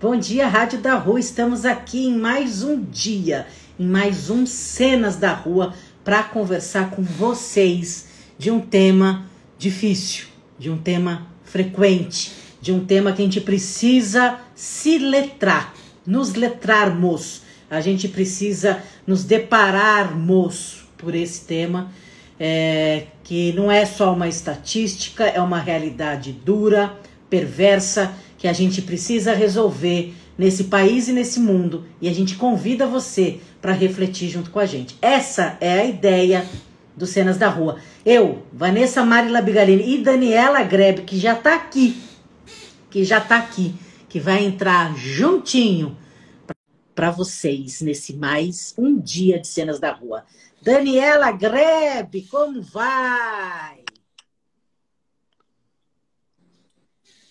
[0.00, 1.18] Bom dia, Rádio da Rua.
[1.18, 7.02] Estamos aqui em mais um dia, em mais um Cenas da Rua, para conversar com
[7.02, 8.06] vocês
[8.38, 9.26] de um tema
[9.58, 12.30] difícil, de um tema frequente,
[12.60, 15.74] de um tema que a gente precisa se letrar,
[16.06, 17.42] nos letrarmos.
[17.68, 21.90] A gente precisa nos depararmos por esse tema
[22.38, 26.96] é, que não é só uma estatística, é uma realidade dura,
[27.28, 31.84] perversa, que a gente precisa resolver nesse país e nesse mundo.
[32.00, 34.96] E a gente convida você para refletir junto com a gente.
[35.02, 36.46] Essa é a ideia
[36.96, 37.78] do Cenas da Rua.
[38.06, 42.00] Eu, Vanessa Marila Bigalini e Daniela Grebe, que já está aqui,
[42.88, 43.74] que já está aqui,
[44.08, 45.96] que vai entrar juntinho
[46.94, 50.24] para vocês nesse mais um dia de Cenas da Rua.
[50.62, 53.84] Daniela Grebe, como vai?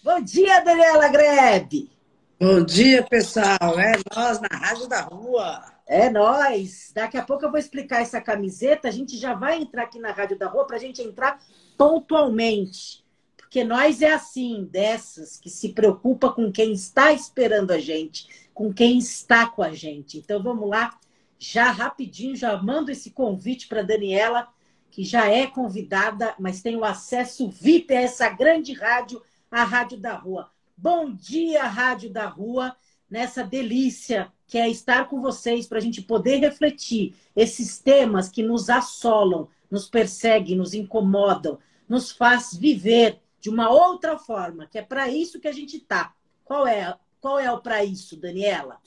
[0.08, 1.92] Bom dia, Daniela Grebe.
[2.40, 3.78] Bom dia, pessoal.
[3.78, 5.62] É nós na Rádio da Rua.
[5.86, 6.94] É nós.
[6.96, 8.88] Daqui a pouco eu vou explicar essa camiseta.
[8.88, 11.44] A gente já vai entrar aqui na Rádio da Rua para a gente entrar
[11.78, 13.04] pontualmente.
[13.36, 18.74] Porque nós é assim, dessas que se preocupa com quem está esperando a gente, com
[18.74, 20.20] quem está com a gente.
[20.20, 20.98] Então vamos lá
[21.38, 24.48] já rapidinho, já mando esse convite para Daniela,
[24.90, 29.98] que já é convidada, mas tem o acesso VIP a essa grande rádio, a Rádio
[29.98, 30.52] da Rua.
[30.76, 32.76] Bom dia, Rádio da Rua,
[33.10, 38.42] nessa delícia que é estar com vocês para a gente poder refletir esses temas que
[38.42, 44.82] nos assolam, nos perseguem, nos incomodam, nos faz viver de uma outra forma, que é
[44.82, 46.14] para isso que a gente está.
[46.46, 48.78] Qual é, qual é o para isso, Daniela?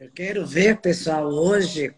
[0.00, 1.94] Eu quero ver, pessoal, hoje,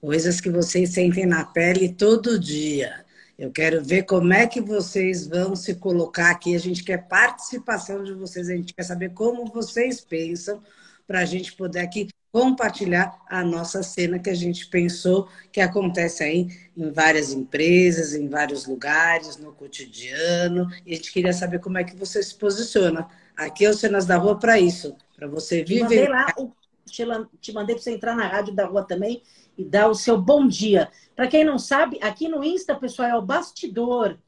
[0.00, 3.04] coisas que vocês sentem na pele todo dia.
[3.40, 6.54] Eu quero ver como é que vocês vão se colocar aqui.
[6.54, 10.62] A gente quer participação de vocês, a gente quer saber como vocês pensam,
[11.06, 16.22] para a gente poder aqui compartilhar a nossa cena que a gente pensou que acontece
[16.22, 20.68] aí em várias empresas, em vários lugares, no cotidiano.
[20.84, 23.08] E a gente queria saber como é que você se posiciona.
[23.34, 26.10] Aqui é o Cenas da Rua para isso, para você viver.
[26.10, 26.52] lá o
[26.84, 27.04] te,
[27.40, 29.22] te mandei para você entrar na rádio da rua também
[29.56, 30.90] e dar o seu bom dia.
[31.14, 34.18] Para quem não sabe, aqui no Insta, pessoal, é o bastidor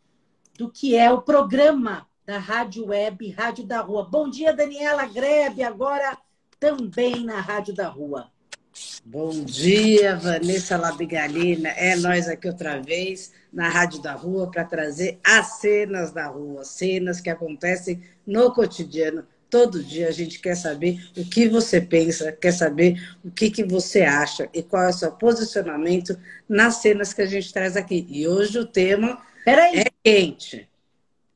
[0.59, 4.09] do que é o programa da Rádio Web Rádio da Rua.
[4.09, 6.17] Bom dia, Daniela Grebe, agora
[6.61, 8.31] também na Rádio da Rua.
[9.05, 11.69] Bom dia, Vanessa Labigalina.
[11.71, 16.65] É nós aqui outra vez na Rádio da Rua para trazer as cenas da rua,
[16.65, 22.33] cenas que acontecem no cotidiano Todo dia a gente quer saber o que você pensa,
[22.33, 26.19] quer saber o que, que você acha e qual é o seu posicionamento
[26.49, 28.07] nas cenas que a gente traz aqui.
[28.09, 29.81] E hoje o tema Peraí.
[29.81, 30.67] é quente.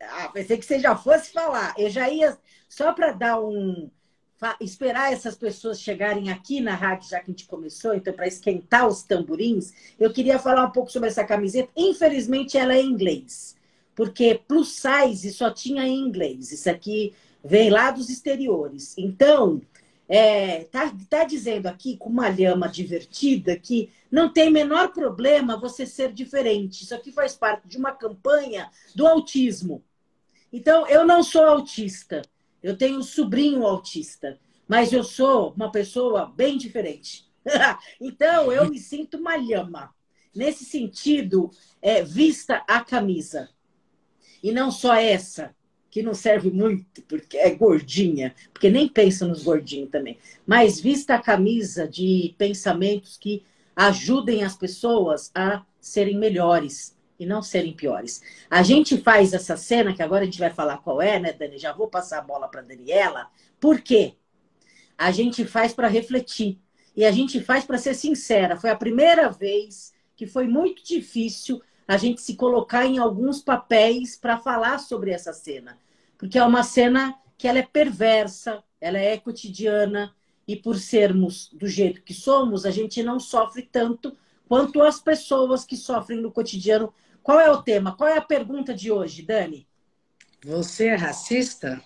[0.00, 1.74] Ah, pensei que você já fosse falar.
[1.76, 3.90] Eu já ia, só para dar um.
[4.62, 8.88] Esperar essas pessoas chegarem aqui na rádio, já que a gente começou, então, para esquentar
[8.88, 11.68] os tamborins, eu queria falar um pouco sobre essa camiseta.
[11.76, 13.56] Infelizmente, ela é em inglês,
[13.94, 16.50] porque plus size só tinha em inglês.
[16.50, 17.14] Isso aqui
[17.44, 18.94] vem lá dos exteriores.
[18.96, 19.62] Então,
[20.08, 25.84] é, tá, tá dizendo aqui com uma lhama divertida que não tem menor problema você
[25.84, 26.84] ser diferente.
[26.84, 29.82] Isso aqui faz parte de uma campanha do autismo.
[30.52, 32.22] Então, eu não sou autista.
[32.62, 34.38] Eu tenho um sobrinho autista,
[34.68, 37.26] mas eu sou uma pessoa bem diferente.
[38.00, 39.94] então, eu me sinto uma lhama.
[40.34, 43.48] Nesse sentido, é, vista a camisa.
[44.42, 45.55] E não só essa
[45.96, 50.18] que não serve muito, porque é gordinha, porque nem pensa nos gordinhos também.
[50.46, 53.42] Mas vista a camisa de pensamentos que
[53.74, 58.20] ajudem as pessoas a serem melhores e não serem piores.
[58.50, 61.56] A gente faz essa cena, que agora a gente vai falar qual é, né, Dani?
[61.56, 63.30] Já vou passar a bola para Daniela.
[63.58, 64.16] Por quê?
[64.98, 66.60] A gente faz para refletir.
[66.94, 68.58] E a gente faz para ser sincera.
[68.58, 74.14] Foi a primeira vez que foi muito difícil a gente se colocar em alguns papéis
[74.14, 75.78] para falar sobre essa cena
[76.18, 80.14] porque é uma cena que ela é perversa, ela é cotidiana
[80.46, 84.16] e por sermos do jeito que somos, a gente não sofre tanto
[84.48, 86.92] quanto as pessoas que sofrem no cotidiano.
[87.22, 87.96] Qual é o tema?
[87.96, 89.66] Qual é a pergunta de hoje, Dani?
[90.44, 91.82] Você é racista?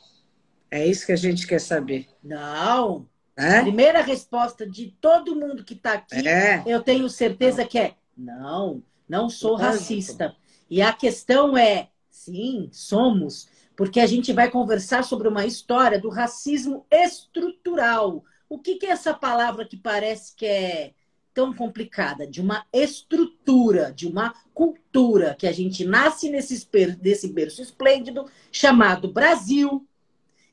[0.71, 2.06] É isso que a gente quer saber.
[2.23, 3.09] Não.
[3.37, 3.62] É?
[3.62, 6.62] Primeira resposta de todo mundo que está aqui, é.
[6.67, 10.37] eu tenho certeza que é: não, não sou racista.
[10.69, 13.49] E a questão é: sim, somos,
[13.81, 18.23] porque a gente vai conversar sobre uma história do racismo estrutural.
[18.47, 20.93] O que, que é essa palavra que parece que é
[21.32, 22.27] tão complicada?
[22.27, 26.69] De uma estrutura, de uma cultura, que a gente nasce nesse,
[27.03, 29.88] nesse berço esplêndido chamado Brasil,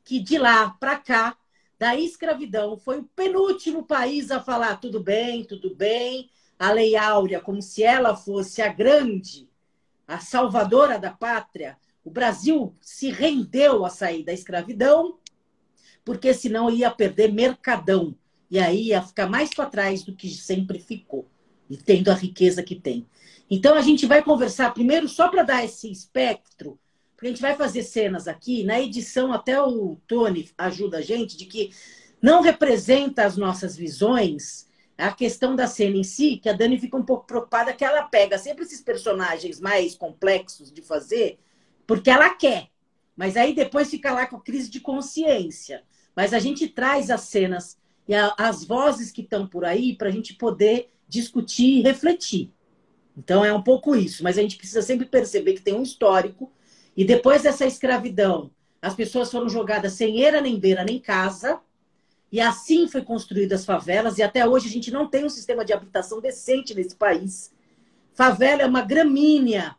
[0.06, 1.35] que de lá para cá
[1.77, 2.77] da escravidão.
[2.77, 6.30] Foi o penúltimo país a falar tudo bem, tudo bem.
[6.57, 9.50] A Lei Áurea, como se ela fosse a grande,
[10.07, 11.77] a salvadora da pátria.
[12.07, 15.18] O Brasil se rendeu a sair da escravidão,
[16.06, 18.15] porque senão ia perder mercadão.
[18.50, 21.27] E aí ia ficar mais para trás do que sempre ficou,
[21.69, 23.06] e tendo a riqueza que tem.
[23.50, 26.80] Então a gente vai conversar primeiro só para dar esse espectro
[27.18, 31.36] porque a gente vai fazer cenas aqui, na edição até o Tony ajuda a gente,
[31.36, 31.71] de que
[32.21, 36.95] não representa as nossas visões a questão da cena em si, que a Dani fica
[36.98, 41.39] um pouco preocupada que ela pega sempre esses personagens mais complexos de fazer,
[41.88, 42.68] porque ela quer.
[43.16, 45.84] Mas aí depois fica lá com a crise de consciência.
[46.16, 50.10] Mas a gente traz as cenas e a, as vozes que estão por aí para
[50.10, 52.51] a gente poder discutir e refletir.
[53.18, 54.24] Então é um pouco isso.
[54.24, 56.51] Mas a gente precisa sempre perceber que tem um histórico
[56.95, 58.51] e depois dessa escravidão,
[58.81, 61.60] as pessoas foram jogadas sem eira, nem beira, nem casa.
[62.31, 64.18] E assim foi construídas as favelas.
[64.18, 67.54] E até hoje a gente não tem um sistema de habitação decente nesse país.
[68.13, 69.75] Favela é uma gramínea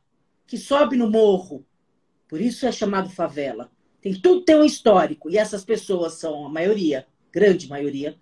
[0.47, 1.67] que sobe no morro.
[2.29, 3.71] Por isso é chamado favela.
[4.01, 5.31] Tem tudo tem um histórico.
[5.31, 8.17] E essas pessoas são a maioria, grande maioria,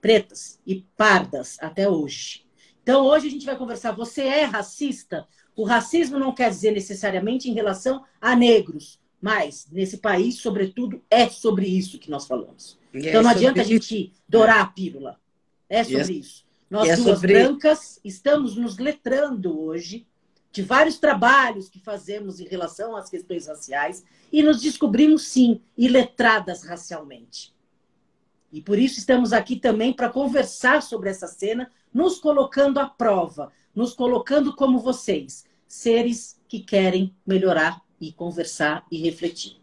[0.00, 2.44] pretas e pardas até hoje.
[2.82, 3.92] Então hoje a gente vai conversar.
[3.92, 5.26] Você é racista?
[5.56, 11.28] O racismo não quer dizer necessariamente em relação a negros, mas nesse país, sobretudo, é
[11.28, 12.78] sobre isso que nós falamos.
[12.94, 15.20] E então é não adianta a gente dourar a pílula.
[15.68, 16.44] É, é sobre isso.
[16.70, 17.34] Nós é duas sobre...
[17.34, 20.06] brancas estamos nos letrando hoje
[20.52, 26.64] de vários trabalhos que fazemos em relação às questões raciais e nos descobrimos, sim, iletradas
[26.64, 27.54] racialmente.
[28.52, 33.52] E por isso estamos aqui também para conversar sobre essa cena, nos colocando à prova,
[33.74, 39.56] nos colocando como vocês, seres que querem melhorar e conversar e refletir.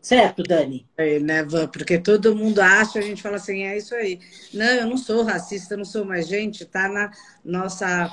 [0.00, 0.84] Certo, Dani?
[0.96, 1.68] É, né, Van?
[1.68, 4.18] Porque todo mundo acha, a gente fala assim, é isso aí.
[4.52, 7.12] Não, eu não sou racista, não sou mais gente, tá na
[7.44, 8.10] nossa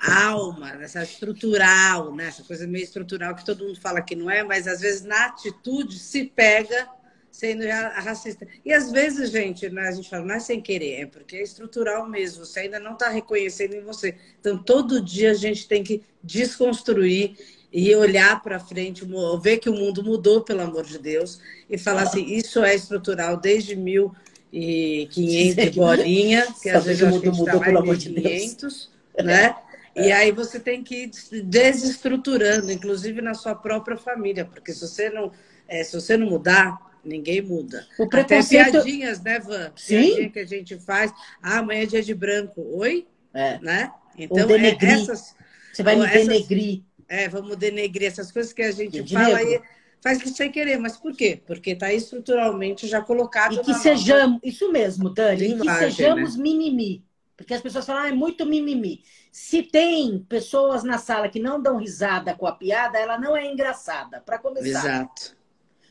[0.00, 2.26] alma, nessa estrutural, né?
[2.26, 5.26] essa coisa meio estrutural que todo mundo fala que não é, mas às vezes na
[5.26, 6.88] atitude se pega
[7.30, 8.46] sendo racista.
[8.64, 11.42] E às vezes, gente, né, a gente fala, não é sem querer, é porque é
[11.42, 14.16] estrutural mesmo, você ainda não está reconhecendo em você.
[14.40, 17.36] Então, todo dia a gente tem que desconstruir
[17.72, 19.06] e olhar para frente,
[19.40, 21.40] ver que o mundo mudou, pelo amor de Deus,
[21.70, 27.60] e falar assim, isso é estrutural desde 1500 bolinha, que às vezes o mundo mudou,
[27.60, 28.90] tá pelo amor de Deus.
[29.22, 29.54] né?
[29.98, 35.10] E aí você tem que ir desestruturando, inclusive na sua própria família, porque se você
[35.10, 35.32] não,
[35.66, 37.86] é, se você não mudar, Ninguém muda.
[37.98, 38.60] O preconceito...
[38.60, 39.72] Até piadinhas, né, Van?
[39.76, 40.02] Sim.
[40.02, 41.12] Piadinha que a gente faz.
[41.42, 42.60] Ah, amanhã é dia de branco.
[42.76, 43.06] Oi?
[43.32, 43.58] É.
[43.60, 43.90] Né?
[44.16, 45.34] Então, é essas...
[45.72, 46.26] Você vai me essas...
[46.26, 46.82] denegrir.
[47.08, 49.60] É, vamos denegrir essas coisas que a gente de fala aí
[50.02, 50.78] faz isso sem querer.
[50.78, 51.40] Mas por quê?
[51.46, 53.54] Porque está estruturalmente já colocado.
[53.54, 54.40] E que sejamos, nossa...
[54.48, 56.42] isso mesmo, Dani, e que sejamos né?
[56.42, 57.04] mimimi.
[57.38, 59.04] Porque as pessoas falam, ah, é muito mimimi.
[59.30, 63.46] Se tem pessoas na sala que não dão risada com a piada, ela não é
[63.46, 64.66] engraçada, para começar.
[64.66, 65.38] Exato.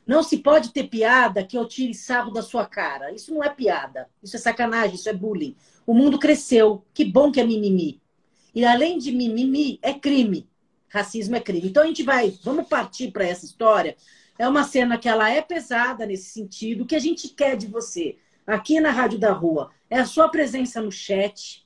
[0.05, 3.13] Não se pode ter piada que eu tire sarro da sua cara.
[3.13, 4.09] Isso não é piada.
[4.21, 5.55] Isso é sacanagem, isso é bullying.
[5.85, 6.85] O mundo cresceu.
[6.93, 8.01] Que bom que é mimimi.
[8.53, 10.49] E além de mimimi, é crime.
[10.89, 11.69] Racismo é crime.
[11.69, 13.95] Então a gente vai, vamos partir para essa história.
[14.37, 16.83] É uma cena que ela é pesada nesse sentido.
[16.83, 20.29] O que a gente quer de você aqui na Rádio da Rua é a sua
[20.29, 21.65] presença no chat.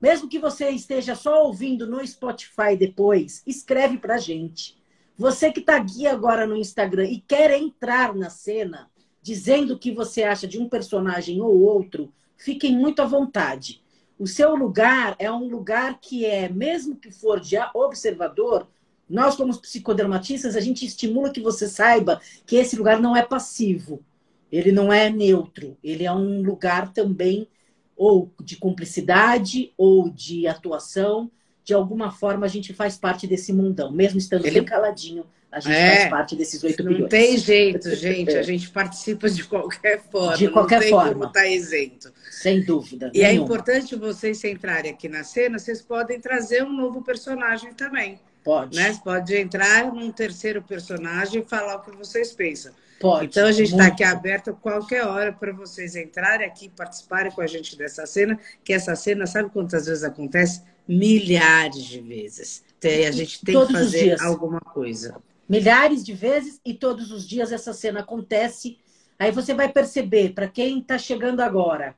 [0.00, 4.80] Mesmo que você esteja só ouvindo no Spotify depois, escreve para gente.
[5.16, 8.90] Você que está aqui agora no Instagram e quer entrar na cena,
[9.20, 13.82] dizendo o que você acha de um personagem ou outro, fiquem muito à vontade.
[14.18, 18.66] O seu lugar é um lugar que é, mesmo que for de observador,
[19.08, 24.04] nós, como psicodramatistas, a gente estimula que você saiba que esse lugar não é passivo,
[24.50, 27.48] ele não é neutro, ele é um lugar também
[27.96, 31.30] ou de cumplicidade ou de atuação
[31.70, 34.60] de alguma forma a gente faz parte desse mundão, mesmo estando Ele...
[34.60, 37.00] bem caladinho, a gente é, faz parte desses 8 bilhões.
[37.02, 40.36] Não tem jeito, gente, a gente participa de qualquer forma.
[40.36, 41.12] De qualquer não tem forma.
[41.12, 42.12] como estar tá isento.
[42.30, 43.10] Sem dúvida.
[43.14, 43.42] E é nenhuma.
[43.42, 48.18] é importante vocês entrarem aqui na cena, vocês podem trazer um novo personagem também.
[48.44, 48.76] Pode.
[48.76, 48.98] Né?
[49.04, 52.72] Pode entrar num terceiro personagem e falar o que vocês pensam.
[53.00, 53.28] Pode.
[53.28, 57.46] Então a gente está aqui aberto qualquer hora para vocês entrarem aqui, participarem com a
[57.46, 60.62] gente dessa cena, que essa cena, sabe quantas vezes acontece?
[60.86, 62.62] Milhares de vezes.
[62.78, 65.16] Então, a gente tem todos que fazer alguma coisa.
[65.48, 68.78] Milhares de vezes e todos os dias essa cena acontece.
[69.18, 71.96] Aí você vai perceber, para quem está chegando agora,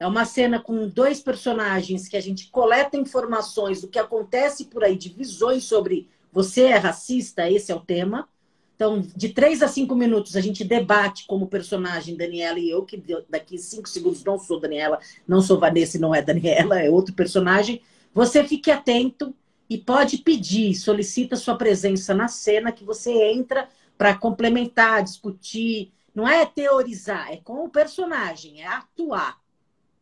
[0.00, 4.84] é uma cena com dois personagens que a gente coleta informações do que acontece por
[4.84, 8.26] aí, de visões sobre você é racista, esse é o tema.
[8.74, 13.02] Então, de três a cinco minutos, a gente debate como personagem Daniela e eu, que
[13.28, 17.80] daqui cinco segundos não sou Daniela, não sou Vanessa não é Daniela, é outro personagem.
[18.12, 19.34] Você fique atento
[19.70, 25.92] e pode pedir, solicita sua presença na cena, que você entra para complementar, discutir.
[26.14, 29.38] Não é teorizar, é com o personagem, é atuar,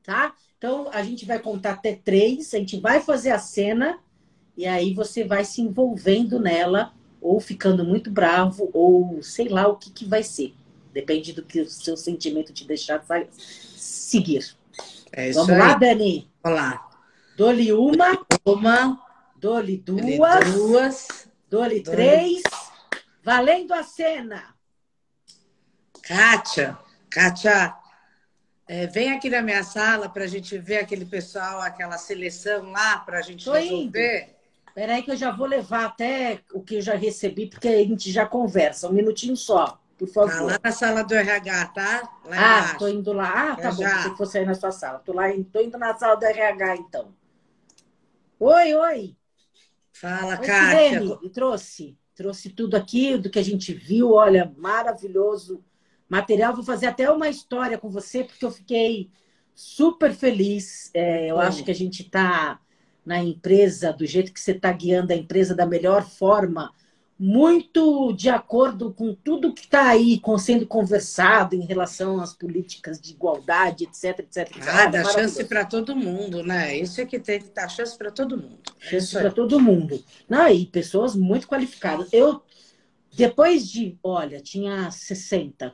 [0.02, 0.34] tá?
[0.56, 3.98] Então, a gente vai contar até três, a gente vai fazer a cena
[4.56, 9.76] e aí você vai se envolvendo nela ou ficando muito bravo, ou sei lá o
[9.76, 10.52] que, que vai ser.
[10.92, 13.02] Depende do que o seu sentimento te deixar
[13.76, 14.54] seguir.
[15.12, 15.58] É Vamos aí.
[15.58, 16.30] lá, Dani?
[16.42, 16.90] Vamos lá.
[17.36, 18.26] Dole uma.
[18.44, 19.00] Uma.
[19.36, 20.52] Dole duas.
[20.52, 21.28] duas.
[21.48, 22.42] Dole três.
[23.24, 24.54] Valendo a cena.
[26.02, 26.76] Kátia,
[27.08, 27.74] Kátia,
[28.66, 32.98] é, vem aqui na minha sala para a gente ver aquele pessoal, aquela seleção lá,
[32.98, 34.24] para a gente Tô resolver.
[34.24, 34.41] Indo.
[34.74, 38.10] Peraí que eu já vou levar até o que eu já recebi, porque a gente
[38.10, 38.88] já conversa.
[38.88, 40.30] Um minutinho só, por favor.
[40.30, 42.02] Tá lá na sala do RH, tá?
[42.24, 42.78] Lá ah, embaixo.
[42.78, 43.52] tô indo lá.
[43.52, 44.98] Ah, tá bom, pensei que fosse aí na sua sala.
[45.00, 47.14] Tô, lá, tô indo na sala do RH, então.
[48.40, 49.16] Oi, oi.
[49.92, 51.00] Fala, oi, Kátia.
[51.00, 51.98] Sirene, trouxe.
[52.14, 54.12] Trouxe tudo aqui do que a gente viu.
[54.12, 55.62] Olha, maravilhoso
[56.08, 56.54] material.
[56.54, 59.10] Vou fazer até uma história com você, porque eu fiquei
[59.54, 60.90] super feliz.
[60.94, 62.58] É, eu acho que a gente está
[63.04, 66.72] na empresa, do jeito que você está guiando a empresa da melhor forma,
[67.24, 73.00] muito de acordo com tudo que está aí com, sendo conversado em relação às políticas
[73.00, 74.50] de igualdade, etc, etc.
[74.66, 76.76] Ah, dá chance para todo mundo, né?
[76.76, 78.58] Isso é que tem que dar chance para todo mundo.
[78.80, 80.02] É chance para todo mundo.
[80.28, 82.08] Não, e pessoas muito qualificadas.
[82.12, 82.42] Eu,
[83.14, 85.72] depois de, olha, tinha 60,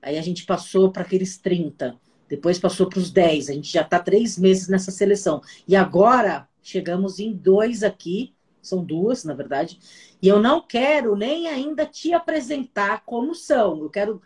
[0.00, 1.94] aí a gente passou para aqueles 30.
[2.32, 3.50] Depois passou para os 10.
[3.50, 5.42] A gente já está três meses nessa seleção.
[5.68, 8.32] E agora chegamos em dois aqui.
[8.62, 9.78] São duas, na verdade.
[10.22, 13.82] E eu não quero nem ainda te apresentar como são.
[13.82, 14.22] Eu quero.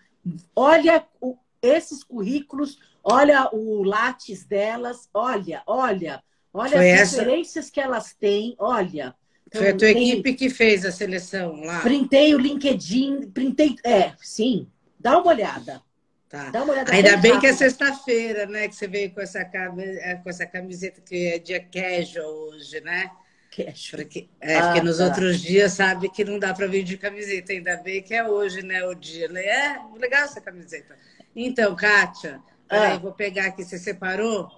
[0.55, 6.23] Olha o, esses currículos, olha o látis delas, olha, olha,
[6.55, 9.17] olha Foi as referências que elas têm, olha.
[9.49, 10.11] Então, Foi a tua tem...
[10.11, 11.81] equipe que fez a seleção lá.
[11.81, 13.75] Printei o LinkedIn, printei.
[13.85, 15.83] É, sim, dá uma olhada.
[16.29, 16.51] Tá.
[16.91, 17.41] Ainda bem rápido.
[17.41, 18.67] que é sexta-feira, né?
[18.67, 23.11] Que você veio com essa, é, com essa camiseta que é dia casual hoje, né?
[23.55, 24.03] Casual.
[24.03, 25.05] Porque, é, ah, porque nos tá.
[25.05, 27.53] outros dias sabe que não dá para vir de camiseta.
[27.53, 28.85] Ainda bem que é hoje, né?
[28.85, 29.27] O dia.
[29.27, 30.97] É legal essa camiseta.
[31.35, 32.99] Então, Kátia, ah.
[32.99, 33.65] vou pegar aqui.
[33.65, 34.51] Você separou?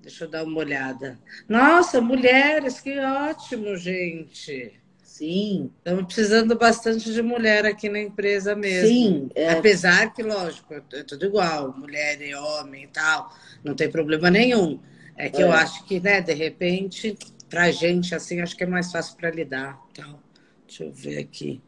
[0.00, 1.18] Deixa eu dar uma olhada.
[1.46, 4.80] Nossa, mulheres, que ótimo, gente.
[5.16, 5.70] Sim.
[5.78, 8.88] Estamos precisando bastante de mulher aqui na empresa mesmo.
[8.88, 9.30] Sim.
[9.34, 9.48] É...
[9.48, 14.78] Apesar que, lógico, é tudo igual, mulher e homem e tal, não tem problema nenhum.
[15.16, 15.44] É que é.
[15.44, 17.16] eu acho que, né, de repente,
[17.48, 19.80] pra gente, assim, acho que é mais fácil para lidar.
[19.90, 20.18] Então,
[20.66, 21.62] deixa eu ver aqui.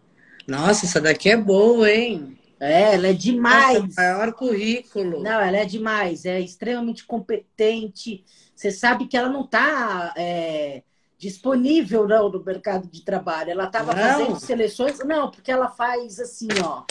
[0.46, 2.36] Nossa, essa daqui é boa, hein?
[2.60, 3.82] É, ela é demais.
[3.82, 5.22] Nossa, maior currículo.
[5.22, 6.26] Não, ela é demais.
[6.26, 8.26] É extremamente competente.
[8.54, 10.82] Você sabe que ela não está é,
[11.18, 13.50] disponível não no mercado de trabalho.
[13.50, 14.98] Ela estava fazendo seleções.
[15.00, 16.84] Não, porque ela faz assim, ó.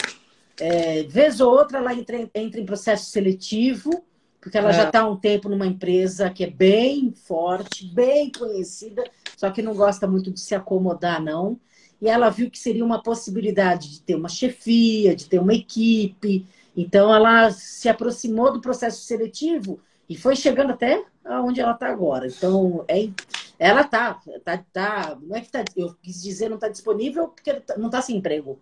[0.60, 4.04] É, vez ou outra ela entra, entra em processo seletivo,
[4.40, 4.74] porque ela é.
[4.74, 9.04] já está há um tempo numa empresa que é bem forte, bem conhecida,
[9.36, 11.58] só que não gosta muito de se acomodar, não.
[12.00, 16.46] E ela viu que seria uma possibilidade de ter uma chefia, de ter uma equipe.
[16.76, 22.26] Então ela se aproximou do processo seletivo e foi chegando até onde ela está agora.
[22.26, 23.08] Então, é,
[23.58, 27.54] ela tá, tá, tá, não é que tá, eu quis dizer não está disponível porque
[27.54, 28.58] tá, não está sem emprego.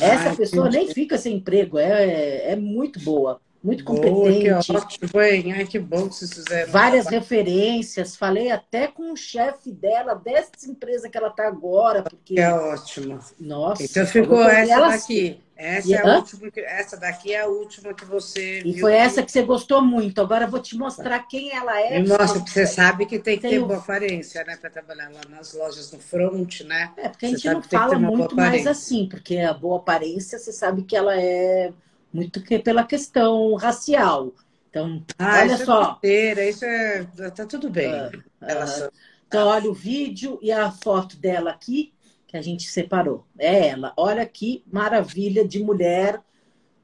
[0.00, 4.66] Essa Ai, pessoa nem fica sem emprego, é, é muito boa, muito boa, competente.
[4.66, 5.52] Que ótimo, hein?
[5.52, 6.72] Ai, que bom que vocês fizeram.
[6.72, 12.02] Várias referências, falei até com o chefe dela, dessa empresa que ela está agora.
[12.02, 12.40] Porque...
[12.40, 13.18] É ótimo.
[13.38, 13.82] Nossa.
[13.82, 15.40] Então ficou essa daqui.
[15.62, 18.62] Essa, e, é a última, essa daqui é a última que você.
[18.64, 20.20] E foi essa que você gostou muito.
[20.20, 22.02] Agora eu vou te mostrar quem ela é.
[22.02, 23.66] Mostra, porque você sabe que tem que tem ter o...
[23.66, 24.56] boa aparência, né?
[24.56, 26.90] Para trabalhar lá nas lojas no front, né?
[26.96, 30.82] É, porque a gente não fala muito mais assim, porque a boa aparência, você sabe
[30.82, 31.72] que ela é
[32.12, 34.32] muito que pela questão racial.
[34.68, 35.98] Então, ah, olha isso é só.
[36.02, 37.04] É isso é.
[37.36, 37.92] Tá tudo bem.
[37.92, 38.10] Ah,
[38.42, 38.90] ah,
[39.28, 41.92] então, olha o vídeo e a foto dela aqui
[42.32, 43.26] que a gente separou.
[43.38, 43.92] É ela.
[43.94, 46.18] Olha que maravilha de mulher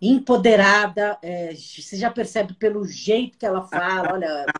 [0.00, 1.16] empoderada.
[1.22, 4.12] É, você já percebe pelo jeito que ela fala.
[4.12, 4.46] Olha.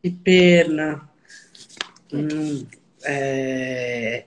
[0.00, 1.10] Que pena.
[2.12, 2.64] Hum,
[3.04, 4.24] é,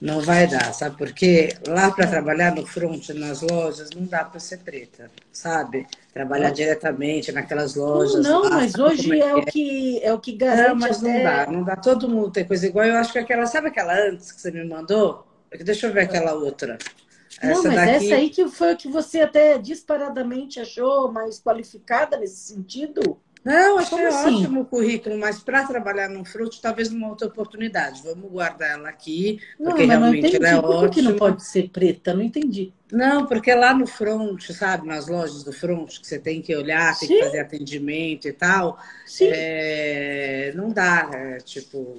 [0.00, 1.54] não vai dar, sabe por quê?
[1.68, 5.86] Lá para trabalhar no front, nas lojas, não dá para ser preta, sabe?
[6.14, 6.54] Trabalhar não.
[6.54, 8.24] diretamente naquelas lojas.
[8.24, 10.68] Não, lá, mas hoje é, é, o que é o que garante.
[10.70, 11.12] Não, mas até...
[11.12, 11.76] não dá, não dá.
[11.76, 12.86] Todo mundo tem coisa igual.
[12.86, 15.29] Eu acho que aquela, sabe aquela antes que você me mandou?
[15.58, 16.78] Deixa eu ver aquela outra.
[17.40, 18.06] Essa não, mas daqui...
[18.06, 23.18] essa aí que foi o que você até disparadamente achou mais qualificada nesse sentido?
[23.42, 24.36] Não, achei assim?
[24.36, 28.02] ótimo o currículo, mas para trabalhar no fruto, talvez numa outra oportunidade.
[28.02, 30.90] Vamos guardar ela aqui, porque não, realmente não ela é Por ótima.
[30.90, 32.12] que não pode ser preta?
[32.12, 32.74] Não entendi.
[32.92, 36.98] Não, porque lá no front, sabe, nas lojas do front, que você tem que olhar,
[36.98, 37.14] tem Sim.
[37.14, 38.78] que fazer atendimento e tal.
[39.22, 40.52] É...
[40.54, 41.98] não dá, é, tipo...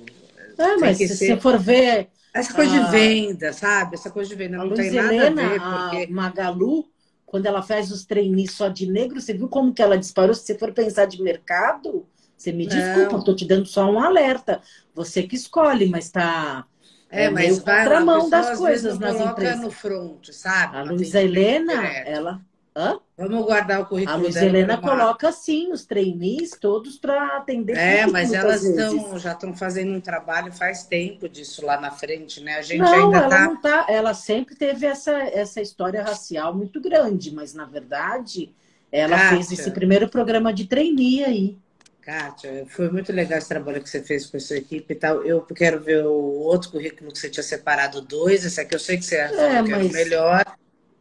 [0.58, 1.16] Ah, mas se ser...
[1.16, 2.10] você for ver...
[2.34, 2.84] Essa coisa a...
[2.86, 3.96] de venda, sabe?
[3.96, 6.12] Essa coisa de venda não tem nada Helena, a ver, porque...
[6.12, 6.92] A Magalu
[7.32, 10.36] quando ela faz os trainees só de negro, você viu como que ela disparou?
[10.36, 12.06] Se você for pensar de mercado,
[12.36, 14.62] você me desculpa, estou te dando só um alerta.
[14.94, 16.66] Você que escolhe, mas está
[17.10, 19.62] é, é mas vai contramão das coisas nas empresas.
[19.62, 20.76] no front, sabe?
[20.76, 22.42] A Luísa Helena, ela
[22.76, 23.00] Hã?
[23.18, 27.78] Vamos guardar o currículo A Luiz Helena coloca sim os trainees todos para atender.
[27.78, 32.42] É, mas elas estão já estão fazendo um trabalho faz tempo disso lá na frente,
[32.42, 32.56] né?
[32.56, 33.46] A gente não, ainda ela tá...
[33.46, 33.86] não tá.
[33.90, 38.54] Ela sempre teve essa, essa história racial muito grande, mas na verdade
[38.90, 41.58] ela Kátia, fez esse primeiro programa de trainee aí.
[42.02, 45.24] Kátia, foi muito legal esse trabalho que você fez com a sua equipe e tal.
[45.24, 48.46] Eu quero ver o outro currículo que você tinha separado dois.
[48.46, 49.88] Esse aqui eu sei que você achou é, que mas...
[49.88, 50.46] o melhor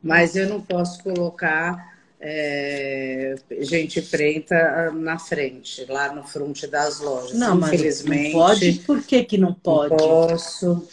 [0.02, 1.90] mas eu não posso colocar
[2.20, 7.38] é, gente preta na frente, lá no front das lojas.
[7.38, 8.72] Não, Infelizmente, não pode?
[8.86, 9.90] Por que, que não pode?
[9.90, 10.88] Não posso.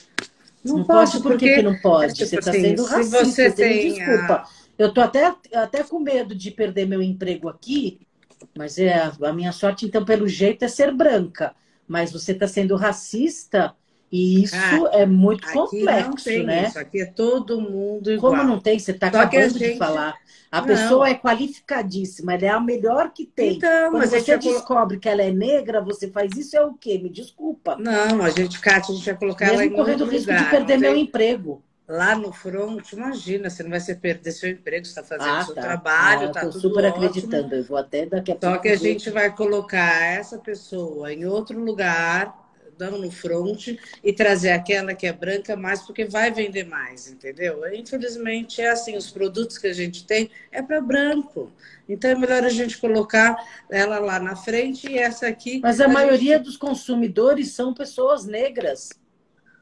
[0.63, 2.11] Não, não posso, por que, que não pode?
[2.11, 3.25] É, tipo você está assim, sendo racista.
[3.25, 4.47] Se você tem desculpa.
[4.77, 7.99] Eu tô até, até com medo de perder meu emprego aqui,
[8.55, 11.53] mas é a minha sorte, então, pelo jeito, é ser branca.
[11.87, 13.73] Mas você está sendo racista
[14.11, 16.67] e isso ah, é muito complexo, não tem né?
[16.67, 16.79] Isso.
[16.79, 18.33] Aqui é todo mundo igual.
[18.33, 18.79] Como não tem?
[18.79, 19.73] Você está acabando gente...
[19.73, 20.15] de falar.
[20.49, 20.67] A não.
[20.67, 23.57] pessoa é qualificadíssima, ela é a melhor que tem.
[23.57, 26.97] Então, Quando mas você descobre que ela é negra, você faz isso é o quê?
[26.97, 27.75] Me desculpa.
[27.77, 30.49] Não, a gente, Kátia, a gente vai colocar Mesmo ela em correndo o risco de
[30.49, 31.61] perder meu emprego.
[31.85, 35.43] Lá no front, imagina, você não vai se perder seu emprego, você está fazendo ah,
[35.43, 35.61] seu tá.
[35.61, 37.05] trabalho, ah, tá tudo super ótimo.
[37.05, 37.55] acreditando.
[37.55, 38.55] Eu vou até daqui a pouco.
[38.55, 42.46] Só que a gente vai colocar essa pessoa em outro lugar
[42.77, 43.69] dão no front
[44.03, 47.61] e trazer aquela que é branca mais, porque vai vender mais, entendeu?
[47.73, 51.51] Infelizmente é assim, os produtos que a gente tem é para branco.
[51.89, 53.37] Então é melhor a gente colocar
[53.69, 55.59] ela lá na frente e essa aqui.
[55.61, 56.45] Mas a, a maioria gente...
[56.45, 58.89] dos consumidores são pessoas negras.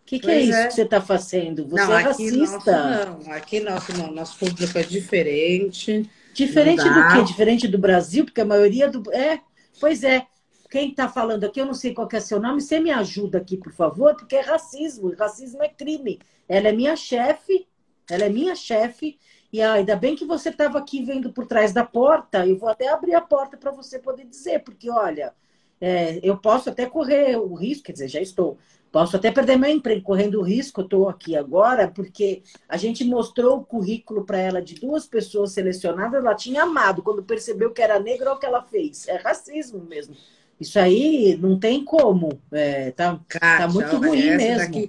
[0.01, 0.67] O que, que é isso é.
[0.67, 1.67] que você está fazendo?
[1.67, 2.45] Você não, é racista.
[2.45, 6.07] Nosso, não, aqui nosso não, nosso público é diferente.
[6.31, 7.23] Diferente do quê?
[7.23, 9.11] Diferente do Brasil, porque a maioria do.
[9.11, 9.39] É,
[9.79, 10.27] pois é.
[10.75, 13.55] Quem está falando aqui, eu não sei qual é seu nome, você me ajuda aqui,
[13.55, 15.15] por favor, porque é racismo.
[15.17, 16.19] Racismo é crime.
[16.49, 17.65] Ela é minha chefe,
[18.09, 19.17] ela é minha chefe,
[19.53, 22.45] e ah, ainda bem que você estava aqui vendo por trás da porta.
[22.45, 25.33] Eu vou até abrir a porta para você poder dizer, porque olha,
[25.79, 28.57] é, eu posso até correr o risco, quer dizer, já estou.
[28.91, 33.05] Posso até perder meu emprego correndo o risco, eu estou aqui agora, porque a gente
[33.05, 37.01] mostrou o currículo para ela de duas pessoas selecionadas, ela tinha amado.
[37.01, 39.07] Quando percebeu que era negra, olha o que ela fez.
[39.07, 40.13] É racismo mesmo.
[40.59, 42.41] Isso aí não tem como.
[42.51, 44.57] É, tá, tá muito ruim mesmo.
[44.57, 44.87] Daqui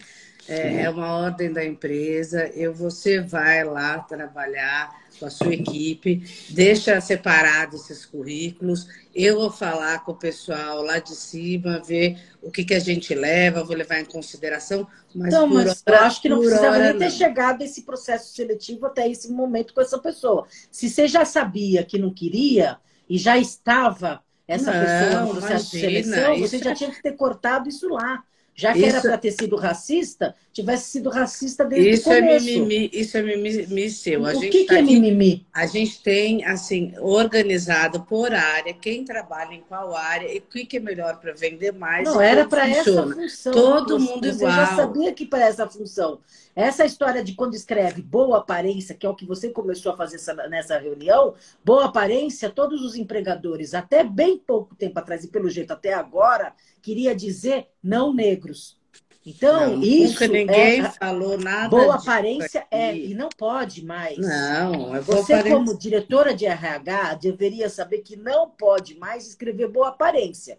[0.49, 2.47] é, é, uma ordem da empresa.
[2.55, 8.87] Eu, você vai lá trabalhar com a sua equipe, deixa separados esses currículos.
[9.15, 13.15] Eu vou falar com o pessoal lá de cima, ver o que, que a gente
[13.15, 14.87] leva, vou levar em consideração.
[15.15, 18.87] Mas, então, mas hora, eu acho que não precisava nem ter chegado esse processo seletivo
[18.87, 20.47] até esse momento com essa pessoa.
[20.71, 22.77] Se você já sabia que não queria
[23.09, 26.75] e já estava essa não, pessoa no processo imagina, de seleção, você já é...
[26.75, 28.23] tinha que ter cortado isso lá.
[28.59, 28.89] Já que isso...
[28.89, 32.49] era para ter sido racista, tivesse sido racista desde isso o é começo.
[32.49, 34.25] É mimimi, isso é mimimi seu.
[34.25, 35.47] A o que, tá que é mimimi?
[35.53, 40.65] A gente tem, assim, organizado por área, quem trabalha em qual área e o que,
[40.65, 42.09] que é melhor para vender mais.
[42.09, 43.53] Não, era para essa função.
[43.53, 44.53] Todo mundo você igual.
[44.53, 46.19] Você já sabia que para essa função.
[46.57, 50.19] Essa história de quando escreve boa aparência, que é o que você começou a fazer
[50.49, 55.75] nessa reunião, boa aparência, todos os empregadores, até bem pouco tempo atrás, e pelo jeito
[55.75, 58.81] até agora, queria dizer não negros.
[59.27, 60.15] Então, não, isso.
[60.15, 61.69] Nunca ninguém é, falou nada.
[61.69, 64.17] Boa aparência é, e não pode mais.
[64.17, 65.59] Não, é boa Você, aparência.
[65.59, 70.59] como diretora de RH, deveria saber que não pode mais escrever boa aparência.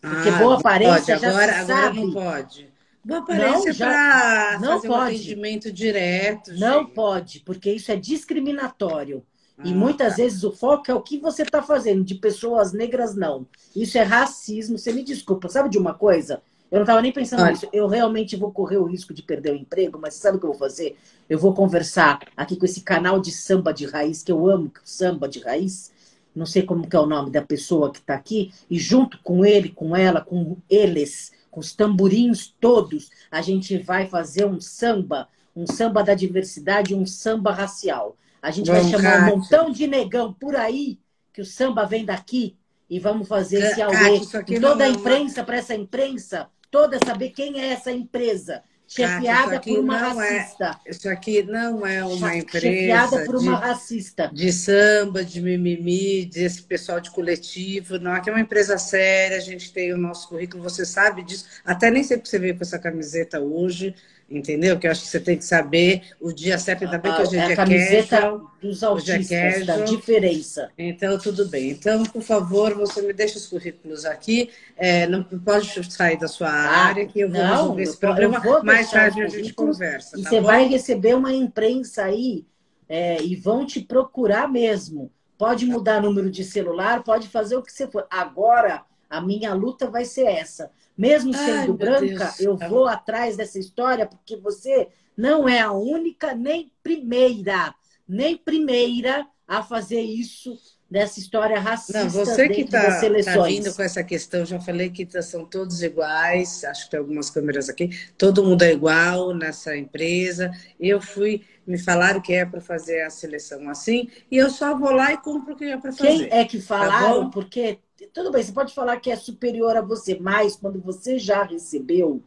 [0.00, 1.20] Porque ah, boa aparência pode.
[1.20, 2.00] já agora, se agora sabe.
[2.00, 2.71] não pode.
[3.04, 4.88] Vou aparecer para fazer pode.
[4.88, 6.52] um atendimento direto.
[6.54, 6.94] Não gente.
[6.94, 9.24] pode, porque isso é discriminatório.
[9.58, 10.16] Ah, e muitas tá.
[10.22, 13.46] vezes o foco é o que você está fazendo, de pessoas negras, não.
[13.74, 14.78] Isso é racismo.
[14.78, 16.42] Você me desculpa, sabe de uma coisa?
[16.70, 17.68] Eu não estava nem pensando nisso.
[17.70, 20.50] Eu realmente vou correr o risco de perder o emprego, mas sabe o que eu
[20.50, 20.96] vou fazer?
[21.28, 25.28] Eu vou conversar aqui com esse canal de samba de raiz, que eu amo samba
[25.28, 25.92] de raiz.
[26.34, 28.54] Não sei como que é o nome da pessoa que está aqui.
[28.70, 34.08] E junto com ele, com ela, com eles, com os tamborins todos, a gente vai
[34.08, 38.16] fazer um samba, um samba da diversidade, um samba racial.
[38.40, 40.98] A gente Bom, vai chamar um montão de negão por aí,
[41.30, 42.56] que o samba vem daqui,
[42.88, 44.18] e vamos fazer esse auê.
[44.60, 48.62] Toda a é imprensa, para essa imprensa, toda saber quem é essa empresa.
[48.94, 50.80] Chefiada por uma é- racista.
[50.84, 53.24] É, isso aqui não é uma empresa.
[53.24, 54.30] Por uma de, racista.
[54.32, 57.98] De samba, de mimimi, desse pessoal de coletivo.
[57.98, 61.46] Não, aqui é uma empresa séria, a gente tem o nosso currículo, você sabe disso.
[61.64, 63.94] Até nem sei porque você veio com essa camiseta hoje
[64.36, 64.78] entendeu?
[64.78, 67.36] Que eu acho que você tem que saber o dia certo, ainda bem que hoje
[67.36, 70.70] é, é a camiseta casual, dos autistas, é da diferença.
[70.76, 71.70] Então, tudo bem.
[71.70, 74.50] Então, por favor, você me deixa os currículos aqui.
[74.76, 78.40] É, não pode sair da sua ah, área, que eu vou não, resolver esse problema.
[78.82, 80.18] Mais tarde a gente conversa.
[80.18, 80.46] E tá você bom?
[80.46, 82.46] vai receber uma imprensa aí
[82.88, 85.10] é, e vão te procurar mesmo.
[85.38, 88.06] Pode mudar número de celular, pode fazer o que você for.
[88.10, 92.40] Agora, a minha luta vai ser essa mesmo sendo Ai, branca, Deus.
[92.40, 97.74] eu vou atrás dessa história, porque você não é a única, nem primeira,
[98.06, 100.56] nem primeira a fazer isso
[100.92, 105.06] dessa história racista não, você que está tá vindo com essa questão, já falei que
[105.06, 109.74] tá, são todos iguais, acho que tem algumas câmeras aqui, todo mundo é igual nessa
[109.74, 110.52] empresa.
[110.78, 114.90] Eu fui, me falaram que é para fazer a seleção assim, e eu só vou
[114.90, 116.28] lá e cumpro o que é para fazer.
[116.28, 117.24] Quem é que tá falaram?
[117.24, 117.78] Tá Porque
[118.12, 122.22] tudo bem, você pode falar que é superior a você, mas quando você já recebeu,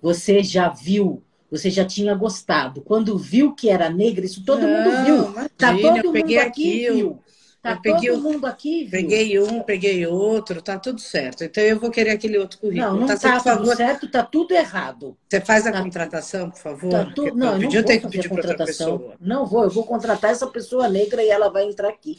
[0.00, 2.80] você já viu, você já tinha gostado.
[2.80, 5.16] Quando viu que era negra, isso todo não, mundo viu.
[5.16, 7.18] Imagina, tá todo mundo aqui viu.
[7.62, 8.90] Tá todo eu mundo aqui, viu?
[8.90, 11.44] Peguei um, peguei outro, tá tudo certo.
[11.44, 12.90] Então eu vou querer aquele outro currículo.
[12.90, 13.76] Não, não tá, tá tudo favor...
[13.76, 15.16] certo, tá tudo errado.
[15.28, 15.80] Você faz a tá...
[15.80, 16.90] contratação, por favor?
[16.90, 17.32] Tá tu...
[17.36, 19.12] Não, eu não vou fazer a contratação.
[19.20, 22.18] Não vou, eu vou contratar essa pessoa negra e ela vai entrar aqui.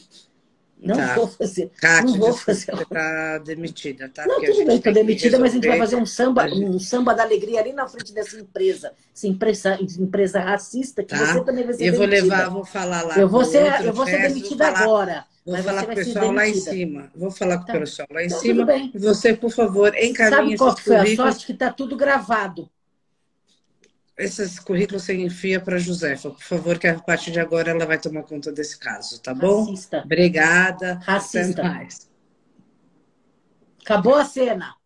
[0.80, 1.14] Não tá.
[1.14, 1.70] vou fazer.
[1.78, 2.72] Kátia, não vou fazer.
[2.74, 4.26] Você tá demitida, tá?
[4.26, 7.14] Não, Porque tudo bem, tô demitida, mas a gente vai fazer um samba, um samba
[7.14, 8.92] da alegria ali na frente dessa empresa.
[9.14, 11.24] Essa empresa, empresa racista, que tá.
[11.24, 12.36] você também vai ser Eu vou demitida.
[12.36, 13.18] levar, vou falar lá.
[13.18, 15.26] Eu vou ser, eu vou ser demitida vou agora.
[15.44, 17.10] Vou falar com o pessoal lá em cima.
[17.14, 17.78] Vou falar com o tá.
[17.78, 18.72] pessoal lá em então, cima.
[18.94, 21.46] E você, por favor, encaminhe Sabe qual foi a sorte?
[21.46, 22.70] Que tá tudo gravado
[24.16, 27.84] esses currículos você enfia para a Josefa, por favor, que a partir de agora ela
[27.84, 29.64] vai tomar conta desse caso, tá bom?
[29.64, 30.02] Racista.
[30.04, 31.00] Obrigada.
[31.02, 31.60] Racista.
[31.60, 32.10] Até mais.
[33.82, 34.76] Acabou a cena.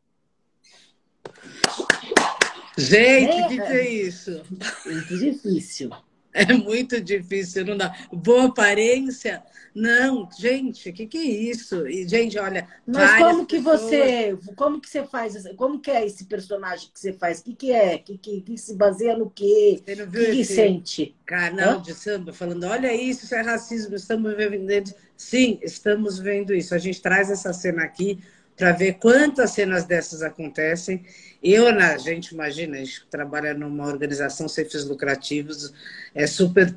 [2.77, 4.42] Gente, o que, que é isso?
[4.87, 5.90] Muito difícil.
[6.38, 7.92] É muito difícil, não dá.
[8.12, 9.42] Boa aparência?
[9.74, 11.87] Não, gente, o que, que é isso?
[11.87, 12.66] E, gente, olha.
[12.87, 13.81] Mas como que pessoas...
[13.81, 14.38] você.
[14.55, 15.35] Como que você faz?
[15.57, 17.40] Como que é esse personagem que você faz?
[17.40, 17.98] O que, que é?
[17.98, 19.81] Que, que, que se baseia no quê?
[19.85, 21.16] Você não viu que, que sente?
[21.27, 21.83] Canal Hã?
[21.83, 24.94] de samba falando, olha isso, isso é racismo, estamos vendo.
[25.16, 26.74] Sim, estamos vendo isso.
[26.74, 28.18] A gente traz essa cena aqui
[28.57, 31.05] para ver quantas cenas dessas acontecem.
[31.42, 35.72] Eu, na gente, imagina, a gente trabalha numa organização sem fins lucrativos,
[36.14, 36.74] é super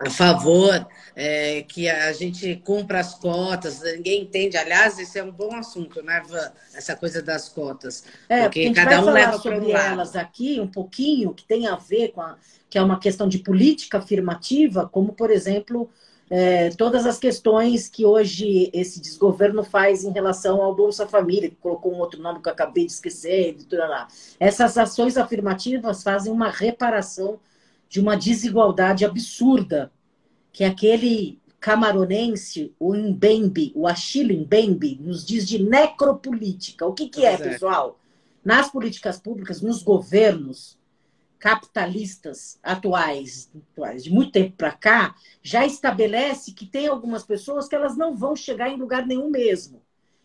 [0.00, 4.56] a favor é, que a gente cumpra as cotas, ninguém entende.
[4.56, 6.50] Aliás, esse é um bom assunto, né, Van?
[6.74, 8.04] Essa coisa das cotas.
[8.26, 12.12] É, porque, porque cada um leva sobre elas aqui um pouquinho, que tem a ver
[12.12, 12.38] com a,
[12.70, 15.90] que é uma questão de política afirmativa, como, por exemplo,
[16.32, 21.56] é, todas as questões que hoje esse desgoverno faz em relação ao Bolsa Família, que
[21.56, 24.06] colocou um outro nome que eu acabei de esquecer, e tudo lá.
[24.38, 27.40] Essas ações afirmativas fazem uma reparação
[27.88, 29.90] de uma desigualdade absurda,
[30.52, 36.86] que aquele camaronense, o Mbembe, o Achille Mbembe, nos diz de necropolítica.
[36.86, 37.98] O que, que é, é, pessoal?
[38.44, 40.78] Nas políticas públicas, nos governos,
[41.40, 47.74] capitalistas atuais, atuais de muito tempo para cá, já estabelece que tem algumas pessoas que
[47.74, 49.82] elas não vão chegar em lugar nenhum mesmo.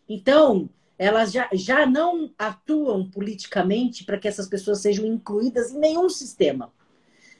[0.08, 6.10] Então, elas já, já não atuam politicamente para que essas pessoas sejam incluídas em nenhum
[6.10, 6.72] sistema.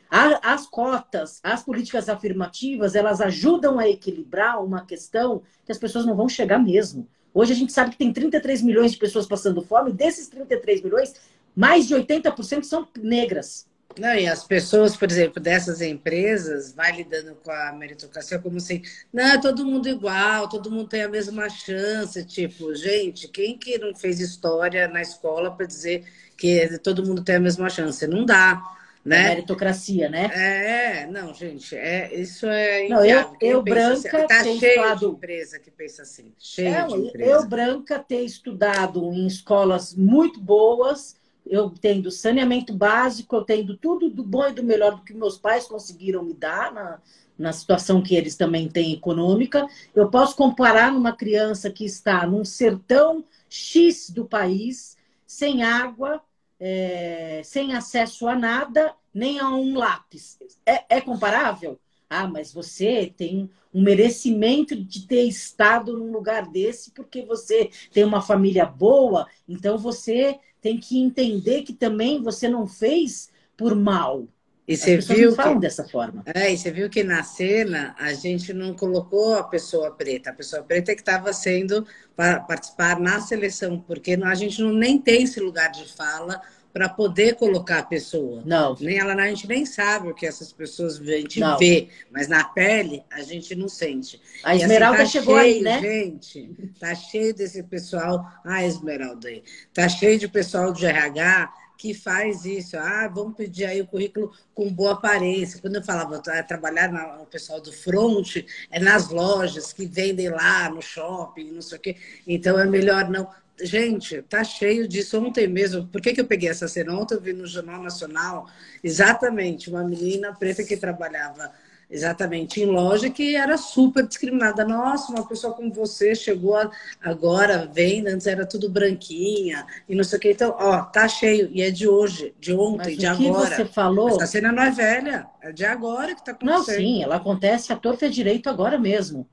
[0.10, 6.16] As cotas, as políticas afirmativas, elas ajudam a equilibrar uma questão que as pessoas não
[6.16, 7.08] vão chegar mesmo.
[7.34, 11.14] Hoje a gente sabe que tem 33 milhões de pessoas passando fome, desses 33 milhões,
[11.56, 13.66] mais de 80% são negras.
[13.98, 18.82] Não, e as pessoas, por exemplo, dessas empresas, vai lidando com a meritocracia como assim,
[19.12, 22.26] não, é todo mundo igual, todo mundo tem a mesma chance.
[22.26, 26.04] Tipo, gente, quem que não fez história na escola para dizer
[26.38, 28.06] que todo mundo tem a mesma chance?
[28.06, 28.62] Não dá.
[29.04, 29.20] Né?
[29.20, 30.32] A meritocracia, né?
[30.34, 35.00] É, não, gente, é, isso é não, eu, eu branca assim, tá cheio estudado...
[35.00, 37.32] de empresa que pensa assim, cheio é, de empresa.
[37.32, 44.10] Eu branca ter estudado em escolas muito boas, eu tendo saneamento básico, eu tendo tudo
[44.10, 47.00] do bom e do melhor do que meus pais conseguiram me dar na,
[47.38, 49.68] na situação que eles também têm econômica.
[49.94, 56.22] Eu posso comparar numa criança que está num sertão X do país, sem água,
[56.60, 60.40] é, sem acesso a nada, nem a um lápis.
[60.66, 61.80] É, é comparável?
[62.10, 68.04] Ah, mas você tem um merecimento de ter estado num lugar desse porque você tem
[68.04, 74.28] uma família boa, então você tem que entender que também você não fez por mal.
[74.68, 76.24] E você viu não falam dessa forma.
[76.26, 80.32] É, e você viu que na cena a gente não colocou a pessoa preta.
[80.32, 84.74] A pessoa preta é que estava sendo para participar na seleção, porque a gente não,
[84.74, 86.42] nem tem esse lugar de fala
[86.76, 88.44] para poder colocar a pessoa.
[88.46, 88.76] Não.
[88.82, 91.58] Nem ela, a gente nem sabe o que essas pessoas a gente não.
[91.58, 94.22] vê, mas na pele a gente não sente.
[94.44, 95.80] A assim, Esmeralda assim, tá chegou cheio, aí, né?
[95.80, 98.30] Gente, tá cheio desse pessoal.
[98.44, 99.42] Ah, Esmeralda aí.
[99.74, 102.78] Tá cheio de pessoal de RH que faz isso.
[102.78, 105.62] Ah, vamos pedir aí o currículo com boa aparência.
[105.62, 110.82] Quando eu falava trabalhar no pessoal do front, é nas lojas que vendem lá no
[110.82, 111.96] shopping, não sei o quê.
[112.28, 113.30] Então é melhor não.
[113.62, 115.20] Gente, tá cheio disso.
[115.20, 116.94] Ontem mesmo, por que, que eu peguei essa cena?
[116.94, 118.50] Ontem eu vi no Jornal Nacional
[118.84, 121.52] exatamente uma menina preta que trabalhava
[121.90, 124.66] exatamente em loja que era super discriminada.
[124.66, 126.58] Nossa, uma pessoa como você chegou
[127.02, 130.32] agora, vem, antes era tudo branquinha e não sei o que.
[130.32, 131.50] Então, ó, tá cheio.
[131.54, 133.50] E é de hoje, de ontem, Mas de agora.
[133.50, 134.10] que você falou...
[134.10, 136.58] Essa cena não é velha, é de agora que tá acontecendo.
[136.58, 139.28] Não, sim, ela acontece a torta direito agora mesmo.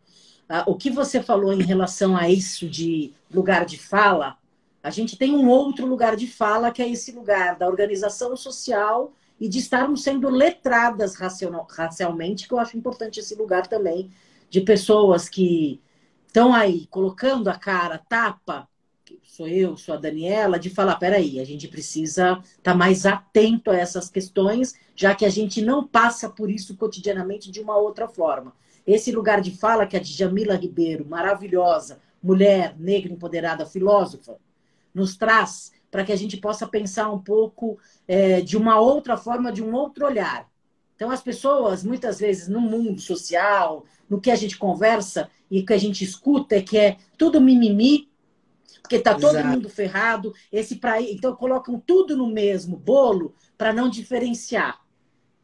[0.54, 4.36] Ah, o que você falou em relação a isso de lugar de fala,
[4.82, 9.14] a gente tem um outro lugar de fala, que é esse lugar da organização social
[9.40, 14.10] e de estarmos sendo letradas racialmente, que eu acho importante esse lugar também,
[14.50, 15.80] de pessoas que
[16.26, 18.68] estão aí colocando a cara, tapa,
[19.22, 23.70] sou eu, sou a Daniela, de falar, peraí, a gente precisa estar tá mais atento
[23.70, 28.06] a essas questões, já que a gente não passa por isso cotidianamente de uma outra
[28.06, 28.52] forma.
[28.86, 34.36] Esse lugar de fala que é de Jamila Ribeiro, maravilhosa, mulher, negra, empoderada, filósofa,
[34.94, 39.52] nos traz para que a gente possa pensar um pouco é, de uma outra forma,
[39.52, 40.50] de um outro olhar.
[40.96, 45.72] Então, as pessoas, muitas vezes, no mundo social, no que a gente conversa e que
[45.72, 48.08] a gente escuta, é que é tudo mimimi,
[48.80, 49.48] porque está todo Exato.
[49.48, 50.32] mundo ferrado.
[50.50, 51.00] Esse pra...
[51.00, 54.80] Então, colocam tudo no mesmo bolo para não diferenciar.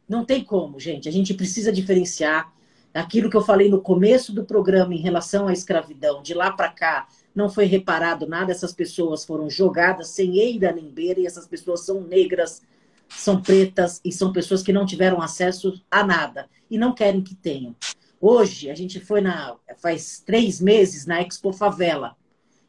[0.07, 1.07] Não tem como, gente.
[1.07, 2.51] A gente precisa diferenciar
[2.93, 6.69] aquilo que eu falei no começo do programa em relação à escravidão, de lá para
[6.69, 11.47] cá não foi reparado nada, essas pessoas foram jogadas sem eira nem beira, e essas
[11.47, 12.61] pessoas são negras,
[13.07, 17.35] são pretas e são pessoas que não tiveram acesso a nada e não querem que
[17.35, 17.75] tenham.
[18.19, 19.55] Hoje, a gente foi na.
[19.77, 22.17] faz três meses na Expo Favela.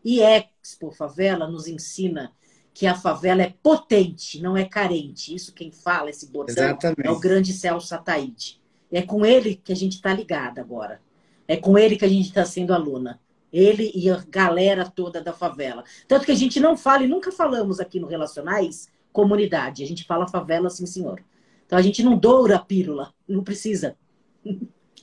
[0.05, 2.33] E Expo Favela nos ensina
[2.73, 5.35] que a favela é potente, não é carente.
[5.35, 7.07] Isso quem fala, esse botão, Exatamente.
[7.07, 8.60] é o grande Celso Ataíde.
[8.93, 11.01] É com ele que a gente está ligada agora.
[11.47, 13.21] É com ele que a gente está sendo aluna.
[13.53, 15.85] Ele e a galera toda da favela.
[16.07, 19.83] Tanto que a gente não fala, e nunca falamos aqui no Relacionais, comunidade.
[19.83, 21.23] A gente fala favela, sim, senhor.
[21.67, 23.97] Então a gente não doura a pílula, não precisa.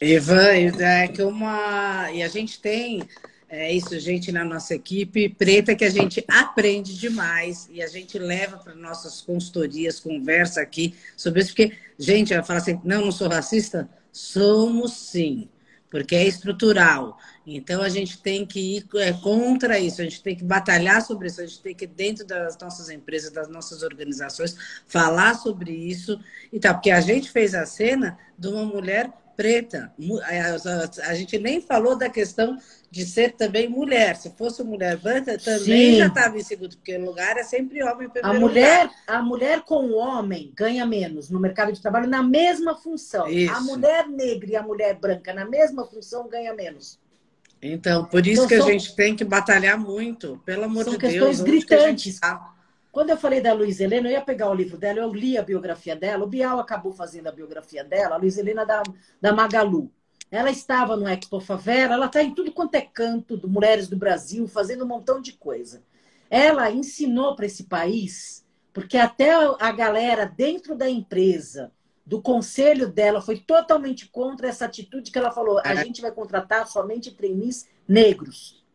[0.01, 2.11] Ivan, é que uma.
[2.11, 3.03] E a gente tem
[3.49, 8.19] é isso, gente, na nossa equipe preta, que a gente aprende demais e a gente
[8.19, 13.11] leva para nossas consultorias, conversa aqui sobre isso, porque, gente, vai falar assim, não, não
[13.11, 13.89] sou racista?
[14.11, 15.47] Somos sim,
[15.89, 17.17] porque é estrutural.
[17.45, 21.27] Então a gente tem que ir é, contra isso, a gente tem que batalhar sobre
[21.27, 26.19] isso, a gente tem que, dentro das nossas empresas, das nossas organizações, falar sobre isso
[26.51, 29.93] e tal, porque a gente fez a cena de uma mulher preta.
[31.03, 32.57] A gente nem falou da questão
[32.89, 34.15] de ser também mulher.
[34.15, 35.97] Se fosse mulher branca, também Sim.
[35.97, 38.95] já estava em segundo, porque o lugar é sempre homem a mulher lugar.
[39.07, 43.27] A mulher com o homem ganha menos no mercado de trabalho na mesma função.
[43.27, 43.53] Isso.
[43.53, 46.99] A mulher negra e a mulher branca na mesma função ganha menos.
[47.61, 48.67] Então, por isso então, que são...
[48.67, 51.13] a gente tem que batalhar muito, pelo amor são de Deus.
[51.13, 52.19] São questões gritantes.
[52.91, 55.43] Quando eu falei da Luiz Helena, eu ia pegar o livro dela, eu li a
[55.43, 58.81] biografia dela, o Bial acabou fazendo a biografia dela, a Luiz Helena da,
[59.21, 59.91] da Magalu.
[60.29, 63.95] Ela estava no Expo Favela, ela está em tudo quanto é canto do Mulheres do
[63.95, 65.83] Brasil, fazendo um montão de coisa.
[66.29, 71.71] Ela ensinou para esse país, porque até a galera dentro da empresa,
[72.05, 75.83] do conselho dela, foi totalmente contra essa atitude que ela falou: a é.
[75.83, 78.65] gente vai contratar somente trainees negros.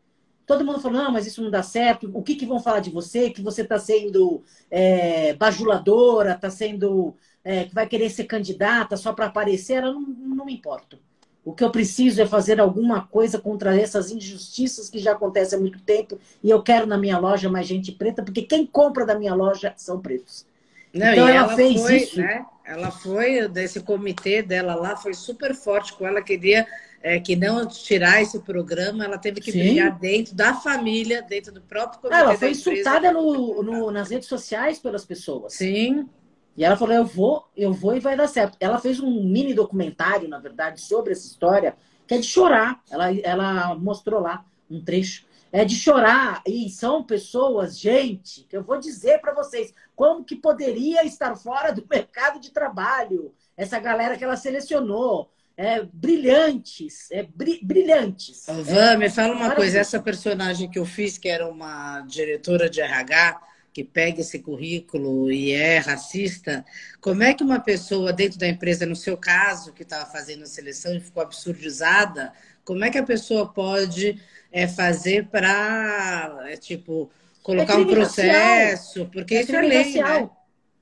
[0.44, 2.10] Todo mundo falou, não, mas isso não dá certo.
[2.12, 3.30] O que, que vão falar de você?
[3.30, 7.14] Que você está sendo é, bajuladora, está sendo.
[7.44, 9.74] É, que vai querer ser candidata só para aparecer.
[9.74, 10.98] Ela não, não me importa.
[11.44, 15.60] O que eu preciso é fazer alguma coisa contra essas injustiças que já acontecem há
[15.60, 16.18] muito tempo.
[16.42, 19.74] E eu quero na minha loja mais gente preta, porque quem compra da minha loja
[19.76, 20.46] são pretos.
[20.94, 22.20] Não, então ela, ela, fez foi, isso.
[22.20, 22.44] Né?
[22.64, 26.66] Ela foi, desse comitê dela lá, foi super forte com ela, queria
[27.02, 29.58] é, que não tirar esse programa, ela teve que Sim.
[29.58, 32.20] brigar dentro da família, dentro do próprio comitê.
[32.20, 35.54] Ela foi insultada no, no, nas redes sociais pelas pessoas.
[35.54, 36.08] Sim.
[36.56, 38.56] E ela falou: eu vou, eu vou e vai dar certo.
[38.60, 42.82] Ela fez um mini documentário, na verdade, sobre essa história, que é de chorar.
[42.90, 45.24] Ela, ela mostrou lá um trecho.
[45.50, 46.42] É de chorar.
[46.46, 51.72] E são pessoas, gente, que eu vou dizer para vocês, como que poderia estar fora
[51.72, 53.34] do mercado de trabalho?
[53.56, 55.30] Essa galera que ela selecionou.
[55.54, 57.28] É, brilhantes, é,
[57.62, 58.46] brilhantes.
[58.46, 62.80] Van, me fala uma coisa, essa personagem que eu fiz, que era uma diretora de
[62.80, 63.38] RH,
[63.72, 66.64] que pega esse currículo e é racista,
[67.00, 70.46] como é que uma pessoa dentro da empresa, no seu caso, que estava fazendo a
[70.46, 72.32] seleção e ficou absurdizada,
[72.64, 74.20] como é que a pessoa pode
[74.52, 77.10] é, fazer para, é, tipo,
[77.42, 79.00] colocar é um processo?
[79.00, 79.06] Racial.
[79.06, 80.20] Porque é isso é lei, racial.
[80.20, 80.30] né?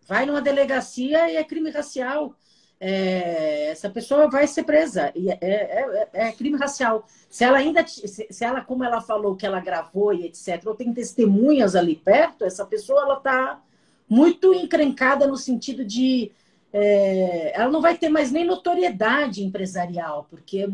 [0.08, 2.36] Vai numa delegacia e é crime racial
[2.80, 5.12] é, essa pessoa vai ser presa.
[5.14, 7.06] E é, é, é, é, crime racial.
[7.28, 10.92] Se ela ainda, se, ela, como ela falou que ela gravou e etc., ou tem
[10.94, 13.60] testemunhas ali perto, essa pessoa ela está
[14.08, 16.32] muito encrencada no sentido de
[16.72, 20.68] é, ela não vai ter mais nem notoriedade empresarial, porque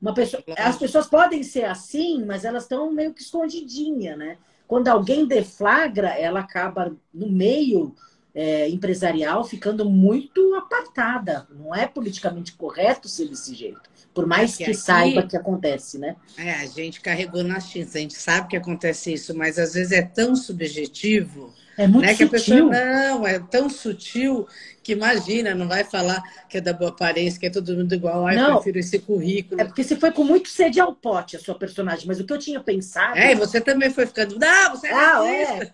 [0.00, 4.38] uma pessoa, as pessoas podem ser assim, mas elas estão meio que escondidinha, né?
[4.66, 7.94] Quando alguém deflagra, ela acaba no meio
[8.34, 11.46] é, empresarial ficando muito apartada.
[11.50, 13.80] Não é politicamente correto ser desse jeito.
[14.14, 16.16] Por mais que, que aqui, saiba que acontece, né?
[16.36, 19.92] É, a gente carregou na tinta, a gente sabe que acontece isso, mas às vezes
[19.92, 22.14] é tão subjetivo é muito né?
[22.14, 22.28] sutil.
[22.28, 24.46] Que a pessoa, não, é tão sutil
[24.82, 28.26] que imagina, não vai falar que é da boa aparência, que é todo mundo igual.
[28.26, 29.60] Ai, não, eu prefiro esse currículo.
[29.60, 32.06] É porque você foi com muito sede ao pote, a sua personagem.
[32.06, 33.16] Mas o que eu tinha pensado.
[33.16, 34.38] É, e você também foi ficando.
[34.38, 35.72] Não, você é ah, é.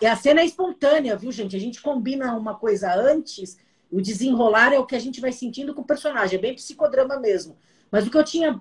[0.00, 0.06] é.
[0.08, 1.54] A cena é espontânea, viu, gente?
[1.54, 3.58] A gente combina uma coisa antes,
[3.90, 6.38] o desenrolar é o que a gente vai sentindo com o personagem.
[6.38, 7.56] É bem psicodrama mesmo.
[7.90, 8.60] Mas o que eu tinha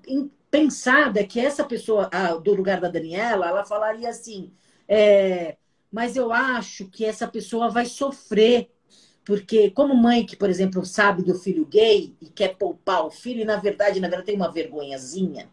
[0.51, 2.09] pensado é que essa pessoa,
[2.43, 4.51] do lugar da Daniela, ela falaria assim.
[4.87, 5.55] É,
[5.93, 8.71] mas eu acho que essa pessoa vai sofrer.
[9.23, 13.41] Porque, como mãe que, por exemplo, sabe do filho gay e quer poupar o filho,
[13.41, 15.49] e na verdade, na verdade, tem uma vergonhazinha,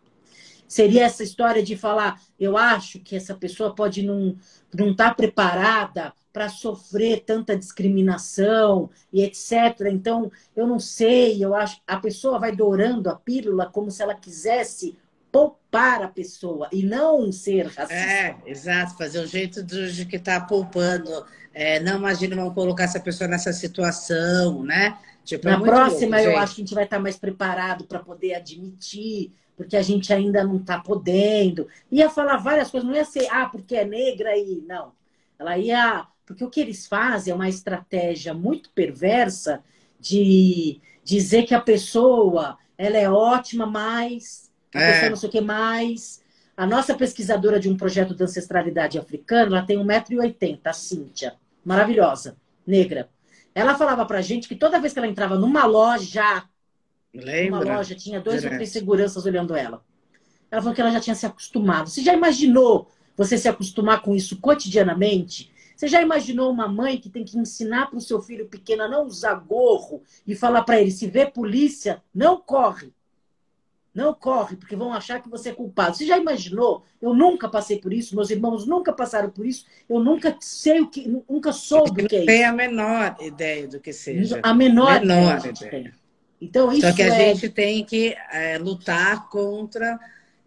[0.66, 5.14] seria essa história de falar: eu acho que essa pessoa pode não estar não tá
[5.14, 9.88] preparada para sofrer tanta discriminação e etc.
[9.92, 14.14] Então, eu não sei, eu acho a pessoa vai dourando a pílula como se ela
[14.14, 14.96] quisesse
[15.30, 17.94] poupar a pessoa e não ser racista.
[17.94, 21.24] É, exato, fazer um jeito de, que está poupando.
[21.52, 24.98] É, não imagina vamos colocar essa pessoa nessa situação, né?
[25.24, 28.00] Tipo, é Na próxima, louco, eu acho que a gente vai estar mais preparado para
[28.00, 31.68] poder admitir, porque a gente ainda não está podendo.
[31.90, 34.64] Ia falar várias coisas, não ia ser, ah, porque é negra e.
[34.66, 34.92] Não.
[35.38, 36.06] Ela ia.
[36.26, 39.62] Porque o que eles fazem é uma estratégia muito perversa
[39.98, 45.08] de dizer que a pessoa ela é ótima, mas é.
[45.08, 46.22] não sei o que mais.
[46.56, 51.34] A nossa pesquisadora de um projeto de ancestralidade africana, ela tem 1,80m, a Cíntia.
[51.64, 53.08] Maravilhosa, negra.
[53.54, 56.44] Ela falava pra gente que toda vez que ela entrava numa loja,
[57.14, 57.64] Lembra?
[57.64, 58.52] uma loja, tinha dois Direto.
[58.52, 59.82] ou três seguranças olhando ela.
[60.50, 61.88] Ela falou que ela já tinha se acostumado.
[61.88, 65.50] Você já imaginou você se acostumar com isso cotidianamente?
[65.76, 68.88] Você já imaginou uma mãe que tem que ensinar para o seu filho pequeno a
[68.88, 72.92] não usar gorro e falar para ele: se vê polícia, não corre.
[73.92, 75.96] Não corre, porque vão achar que você é culpado.
[75.96, 76.84] Você já imaginou?
[77.02, 80.88] Eu nunca passei por isso, meus irmãos nunca passaram por isso, eu nunca sei o
[80.88, 82.26] que, nunca soube o que é isso.
[82.26, 84.38] Não tem a menor ideia do que seja.
[84.42, 85.54] A menor, menor ideia.
[85.66, 85.92] ideia.
[86.40, 87.34] Então, isso Só que a é...
[87.34, 89.98] gente tem que é, lutar contra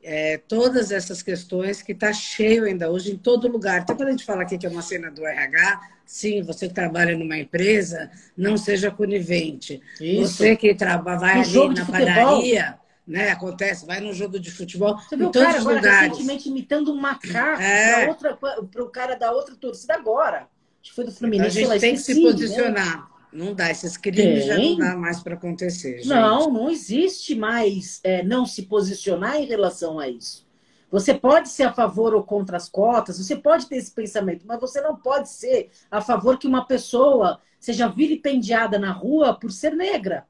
[0.01, 3.81] é, todas essas questões que está cheio ainda hoje em todo lugar.
[3.81, 6.73] Então, quando a gente fala aqui que é uma cena do RH, sim, você que
[6.73, 9.81] trabalha numa empresa, não seja conivente.
[9.99, 10.37] Isso.
[10.37, 13.31] Você que trabalha, vai ali na padaria né?
[13.31, 16.09] Acontece, vai no jogo de futebol Você viu o cara agora lugares.
[16.09, 18.13] recentemente imitando um macaco é.
[18.13, 20.47] para o cara da outra torcida agora.
[20.81, 21.59] Acho que foi do Fluminense.
[21.59, 22.31] Então, a gente tem que se né?
[22.31, 22.97] posicionar.
[22.97, 23.13] Né?
[23.33, 24.47] Não dá, esses crimes tem.
[24.47, 25.97] já não dá mais para acontecer.
[25.97, 26.07] Gente.
[26.07, 30.47] Não, não existe mais é, não se posicionar em relação a isso.
[30.91, 34.61] Você pode ser a favor ou contra as cotas, você pode ter esse pensamento, mas
[34.61, 39.75] você não pode ser a favor que uma pessoa seja vilipendiada na rua por ser
[39.75, 40.27] negra.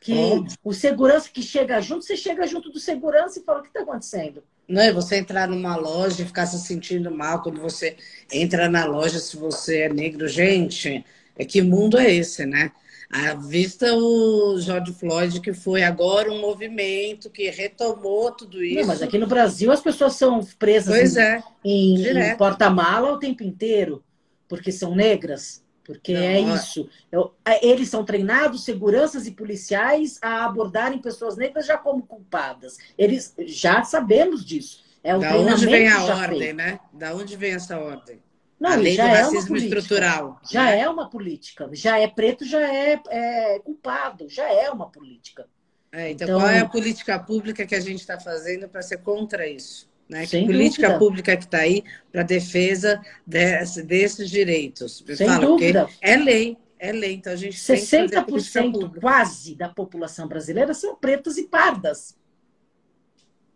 [0.00, 3.68] Que o segurança que chega junto, você chega junto do segurança e fala: o que
[3.68, 4.42] está acontecendo?
[4.68, 7.96] Não é você entrar numa loja e ficar se sentindo mal quando você
[8.30, 10.28] entra na loja se você é negro.
[10.28, 11.04] Gente,
[11.36, 12.70] é que mundo é esse, né?
[13.10, 18.80] À vista o George Floyd, que foi agora um movimento que retomou tudo isso.
[18.80, 23.12] Não, mas aqui no Brasil as pessoas são presas pois em, é, em, em porta-mala
[23.12, 24.04] o tempo inteiro,
[24.46, 25.62] porque são negras.
[25.88, 26.86] Porque Não, é isso.
[27.10, 32.76] Eu, é, eles são treinados, seguranças e policiais, a abordarem pessoas negras já como culpadas.
[32.98, 34.84] Eles já sabemos disso.
[35.02, 36.56] É o da onde vem a ordem, feito.
[36.56, 36.78] né?
[36.92, 38.22] Da onde vem essa ordem?
[38.60, 40.38] Não, a lei já do é racismo estrutural.
[40.50, 40.80] Já né?
[40.80, 41.70] é uma política.
[41.72, 44.28] Já é preto, já é, é culpado.
[44.28, 45.46] Já é uma política.
[45.90, 48.98] É, então, então, qual é a política pública que a gente está fazendo para ser
[48.98, 49.87] contra isso?
[50.08, 50.26] Né?
[50.26, 50.98] Que política dúvida.
[50.98, 55.04] pública que está aí para defesa desse, desses direitos?
[55.14, 55.88] Sem dúvida.
[56.00, 57.14] É lei, é lei.
[57.14, 62.16] Então a gente 60% quase da população brasileira são pretas e pardas.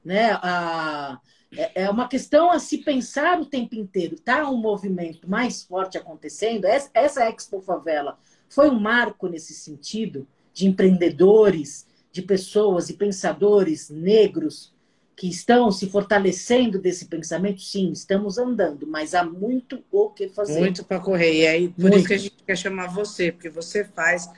[0.04, 0.32] Né?
[0.42, 1.18] A,
[1.56, 4.14] é, é uma questão a se pensar o tempo inteiro.
[4.14, 6.66] Está um movimento mais forte acontecendo.
[6.66, 13.88] Essa, essa Expo Favela foi um marco nesse sentido de empreendedores, de pessoas e pensadores
[13.88, 14.71] negros
[15.16, 20.58] que estão se fortalecendo desse pensamento, sim, estamos andando, mas há muito o que fazer.
[20.58, 21.34] Muito para correr.
[21.34, 21.98] E aí, por muito.
[21.98, 24.28] isso que a gente quer chamar você, porque você faz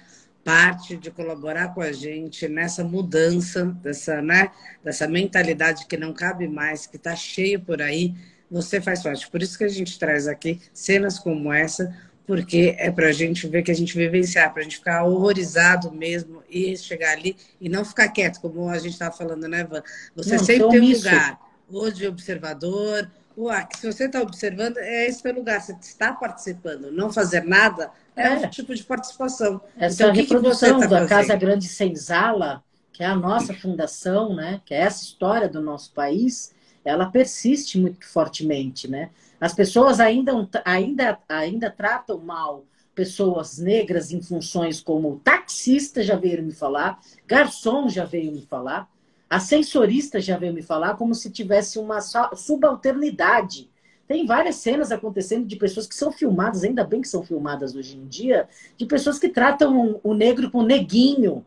[0.45, 4.51] parte de colaborar com a gente nessa mudança dessa, né,
[4.85, 8.15] dessa mentalidade que não cabe mais, que está cheio por aí.
[8.51, 9.29] Você faz parte.
[9.31, 11.97] Por isso que a gente traz aqui cenas como essa,
[12.27, 15.93] porque é para a gente ver que a gente vivenciar, para a gente ficar horrorizado
[15.93, 19.83] mesmo e chegar ali e não ficar quieto, como a gente estava falando, né, Van?
[20.17, 21.39] Você não, sempre tem um lugar,
[21.71, 26.13] ou de observador, ou ah, se você está observando, é esse o lugar, você está
[26.13, 26.91] participando.
[26.93, 29.61] Não fazer nada é, é um tipo de participação.
[29.77, 32.63] Essa então, reprodução que que tá da Casa Grande Senzala,
[32.93, 36.54] que é a nossa fundação, né, que é essa história do nosso país,
[36.85, 39.11] ela persiste muito fortemente, né?
[39.41, 40.33] As pessoas ainda,
[40.65, 42.65] ainda, ainda tratam mal
[42.95, 48.89] pessoas negras em funções como taxista, já veio me falar, garçom já veio me falar,
[49.29, 53.69] ascensorista já veio me falar, como se tivesse uma subalternidade.
[54.07, 57.97] Tem várias cenas acontecendo de pessoas que são filmadas, ainda bem que são filmadas hoje
[57.97, 61.45] em dia, de pessoas que tratam o negro com neguinho.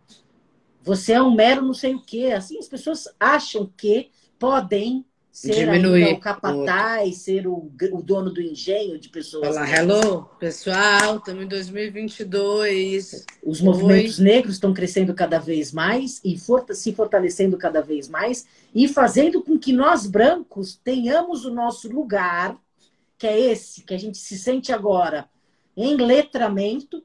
[0.81, 2.33] Você é um mero não sei o quê.
[2.35, 4.09] Assim, as pessoas acham que
[4.39, 5.05] podem
[5.37, 7.19] ser Diminuir o capataz, o...
[7.19, 9.49] ser o, o, dono do engenho de pessoas.
[9.49, 13.23] Olá, hello, pessoal, estamos em 2022.
[13.43, 14.25] Os movimentos Oi.
[14.25, 16.35] negros estão crescendo cada vez mais e
[16.73, 22.57] se fortalecendo cada vez mais e fazendo com que nós brancos tenhamos o nosso lugar,
[23.15, 25.29] que é esse que a gente se sente agora
[25.75, 27.03] em letramento,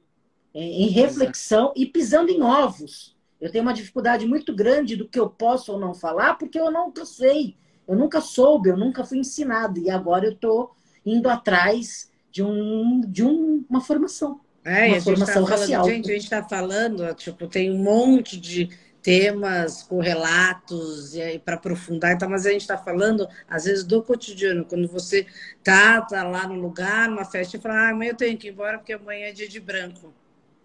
[0.55, 1.81] em reflexão Exato.
[1.83, 3.15] e pisando em ovos.
[3.39, 6.71] Eu tenho uma dificuldade muito grande do que eu posso ou não falar, porque eu
[6.71, 9.79] não sei eu nunca soube, eu nunca fui ensinado.
[9.81, 10.75] E agora eu estou
[11.05, 14.41] indo atrás de, um, de um, uma formação.
[14.65, 15.83] É, uma formação tá racial.
[15.83, 18.71] Falando, gente, a gente está falando, tipo, tem um monte de
[19.03, 24.65] temas correlatos e para aprofundar, então, mas a gente está falando, às vezes, do cotidiano,
[24.65, 25.27] quando você
[25.63, 28.53] tá, tá lá no lugar, numa festa, e fala, ah, amanhã eu tenho que ir
[28.53, 30.15] embora porque amanhã é dia de branco.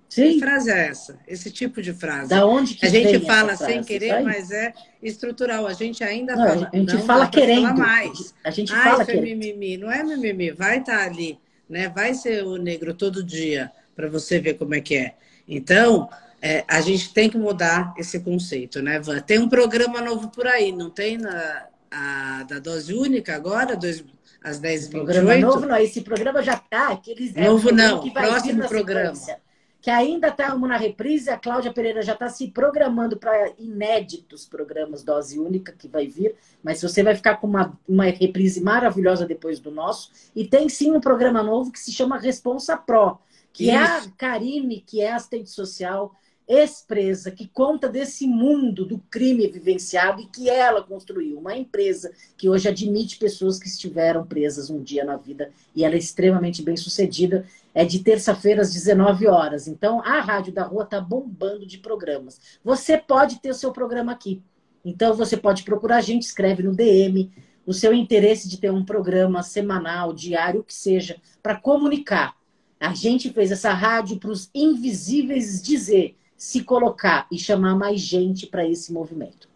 [0.10, 0.34] Sim.
[0.34, 1.20] Que frase é essa?
[1.28, 2.30] Esse tipo de frase.
[2.30, 5.68] Da onde que a gente fala sem querer, mas é estrutural.
[5.68, 6.70] A gente ainda não, fala.
[6.72, 7.78] A gente não, fala querendo.
[7.78, 8.34] mais.
[8.44, 9.28] A gente ah, fala isso querendo.
[9.28, 9.78] é mimimi.
[9.78, 10.52] Não é mimimi.
[10.52, 11.38] Vai estar tá ali,
[11.70, 11.90] né?
[11.90, 15.16] Vai ser o negro todo dia para você ver como é que é.
[15.48, 16.10] Então,
[16.42, 19.20] é, a gente tem que mudar esse conceito, né, Van?
[19.20, 24.04] Tem um programa novo por aí, não tem na a, da dose única agora, dois,
[24.44, 24.92] às 10h28?
[24.92, 27.00] Programa novo não, esse programa já está.
[27.36, 29.16] É novo é não, próximo programa.
[29.16, 29.47] Sequência
[29.88, 31.30] que ainda estamos na reprise.
[31.30, 36.36] A Cláudia Pereira já está se programando para inéditos programas Dose Única que vai vir,
[36.62, 40.12] mas você vai ficar com uma, uma reprise maravilhosa depois do nosso.
[40.36, 43.18] E tem sim um programa novo que se chama Responsa Pro,
[43.54, 43.76] que Isso.
[43.76, 46.14] é a Karine, que é assistente social
[46.48, 51.38] ex-presa, que conta desse mundo do crime vivenciado e que ela construiu.
[51.38, 55.96] Uma empresa que hoje admite pessoas que estiveram presas um dia na vida e ela
[55.96, 57.46] é extremamente bem sucedida.
[57.74, 59.68] É de terça-feira às 19 horas.
[59.68, 62.40] Então, a Rádio da Rua está bombando de programas.
[62.64, 64.42] Você pode ter o seu programa aqui.
[64.86, 67.30] Então, você pode procurar a gente, escreve no DM,
[67.66, 72.38] o seu interesse de ter um programa semanal, diário, que seja, para comunicar.
[72.80, 78.46] A gente fez essa rádio para os invisíveis dizer se colocar e chamar mais gente
[78.46, 79.50] para esse movimento.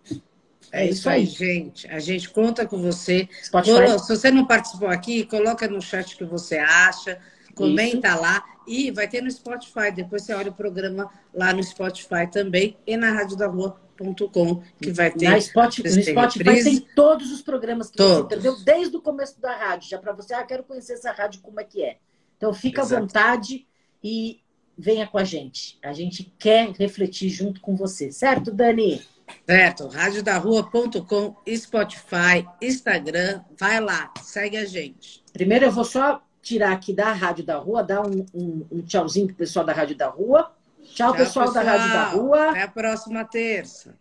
[0.71, 1.87] É, isso aí, gente.
[1.87, 3.27] A gente conta com você.
[3.43, 7.19] Se você não participou aqui, coloca no chat o que você acha,
[7.53, 8.21] comenta isso.
[8.21, 9.91] lá e vai ter no Spotify.
[9.93, 14.91] Depois você olha o programa lá no Spotify também e na Rádio da Rua.com, que
[14.91, 15.29] vai ter.
[15.29, 18.15] Na Spotify, no Spotify tem todos os programas que todos.
[18.15, 21.41] você entendeu desde o começo da rádio, já para você, ah, quero conhecer essa rádio
[21.41, 21.97] como é que é.
[22.37, 22.95] Então fica Exato.
[22.95, 23.67] à vontade
[24.01, 24.39] e
[24.81, 25.77] venha com a gente.
[25.83, 29.01] A gente quer refletir junto com você, certo, Dani?
[29.45, 35.23] Certo, radiodarrua.com, Spotify, Instagram, vai lá, segue a gente.
[35.31, 39.27] Primeiro eu vou só tirar aqui da Rádio da Rua, dar um, um, um tchauzinho
[39.27, 40.51] pro pessoal da Rádio da Rua.
[40.81, 42.49] Tchau, Tchau pessoal, pessoal, da Rádio da Rua.
[42.49, 43.95] Até a próxima terça.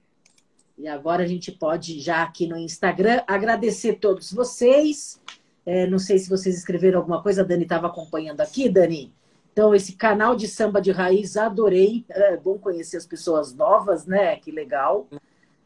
[0.79, 5.21] E agora a gente pode, já aqui no Instagram, agradecer todos vocês.
[5.67, 9.13] É, não sei se vocês escreveram alguma coisa, a Dani estava acompanhando aqui, Dani.
[9.61, 12.03] Então, esse canal de samba de raiz, adorei.
[12.09, 14.35] É bom conhecer as pessoas novas, né?
[14.37, 15.07] Que legal.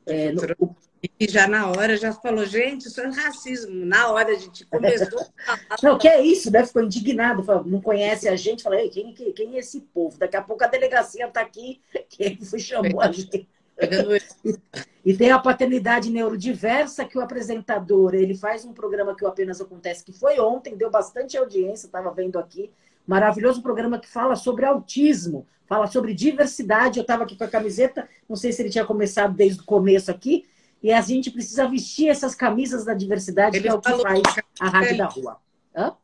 [0.05, 0.75] É, no...
[1.21, 3.87] E já na hora já falou, gente, isso é racismo.
[3.87, 5.25] Na hora a gente começou.
[5.81, 6.67] não, que é isso, né?
[6.67, 10.19] Ficou indignado, falou, não conhece a gente, falei, quem, quem, quem é esse povo?
[10.19, 11.81] Daqui a pouco a delegacia está aqui,
[12.11, 13.49] quem foi chamou a gente.
[15.07, 19.61] e tem a paternidade neurodiversa que o apresentador ele faz um programa que o apenas
[19.61, 22.71] acontece que foi ontem deu bastante audiência estava vendo aqui
[23.07, 26.99] maravilhoso programa que fala sobre autismo, fala sobre diversidade.
[26.99, 30.11] Eu estava aqui com a camiseta, não sei se ele tinha começado desde o começo
[30.11, 30.45] aqui,
[30.83, 34.23] e a gente precisa vestir essas camisas da diversidade, ele que é o que faz
[34.61, 35.37] a Rádio da Rua.
[35.75, 35.95] Hã?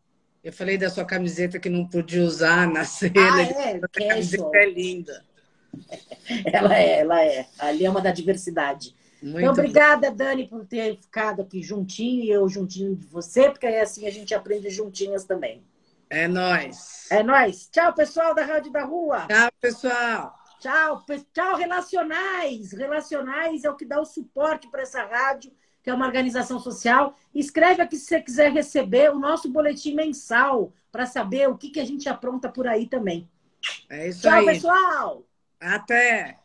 [0.43, 3.13] Eu falei da sua camiseta que não podia usar na cena.
[3.17, 5.25] Ah, é, a camiseta é linda.
[6.47, 7.47] Ela é, ela é.
[7.57, 8.93] Ali é uma da diversidade.
[9.23, 13.67] Muito então, obrigada, Dani, por ter ficado aqui juntinho e eu juntinho de você, porque
[13.67, 15.63] aí assim a gente aprende juntinhas também.
[16.11, 17.07] É nós.
[17.09, 17.69] É nós.
[17.71, 19.29] Tchau, pessoal da Rádio da Rua.
[19.29, 20.35] Tchau, pessoal.
[20.59, 22.73] Tchau, tchau, Relacionais.
[22.73, 25.53] Relacionais é o que dá o suporte para essa rádio,
[25.85, 27.15] que é uma organização social.
[27.33, 31.81] Escreve aqui se você quiser receber o nosso boletim mensal para saber o que, que
[31.81, 33.31] a gente apronta por aí também.
[33.89, 34.45] É isso tchau, aí.
[34.45, 35.27] Tchau, pessoal.
[35.61, 36.40] Até.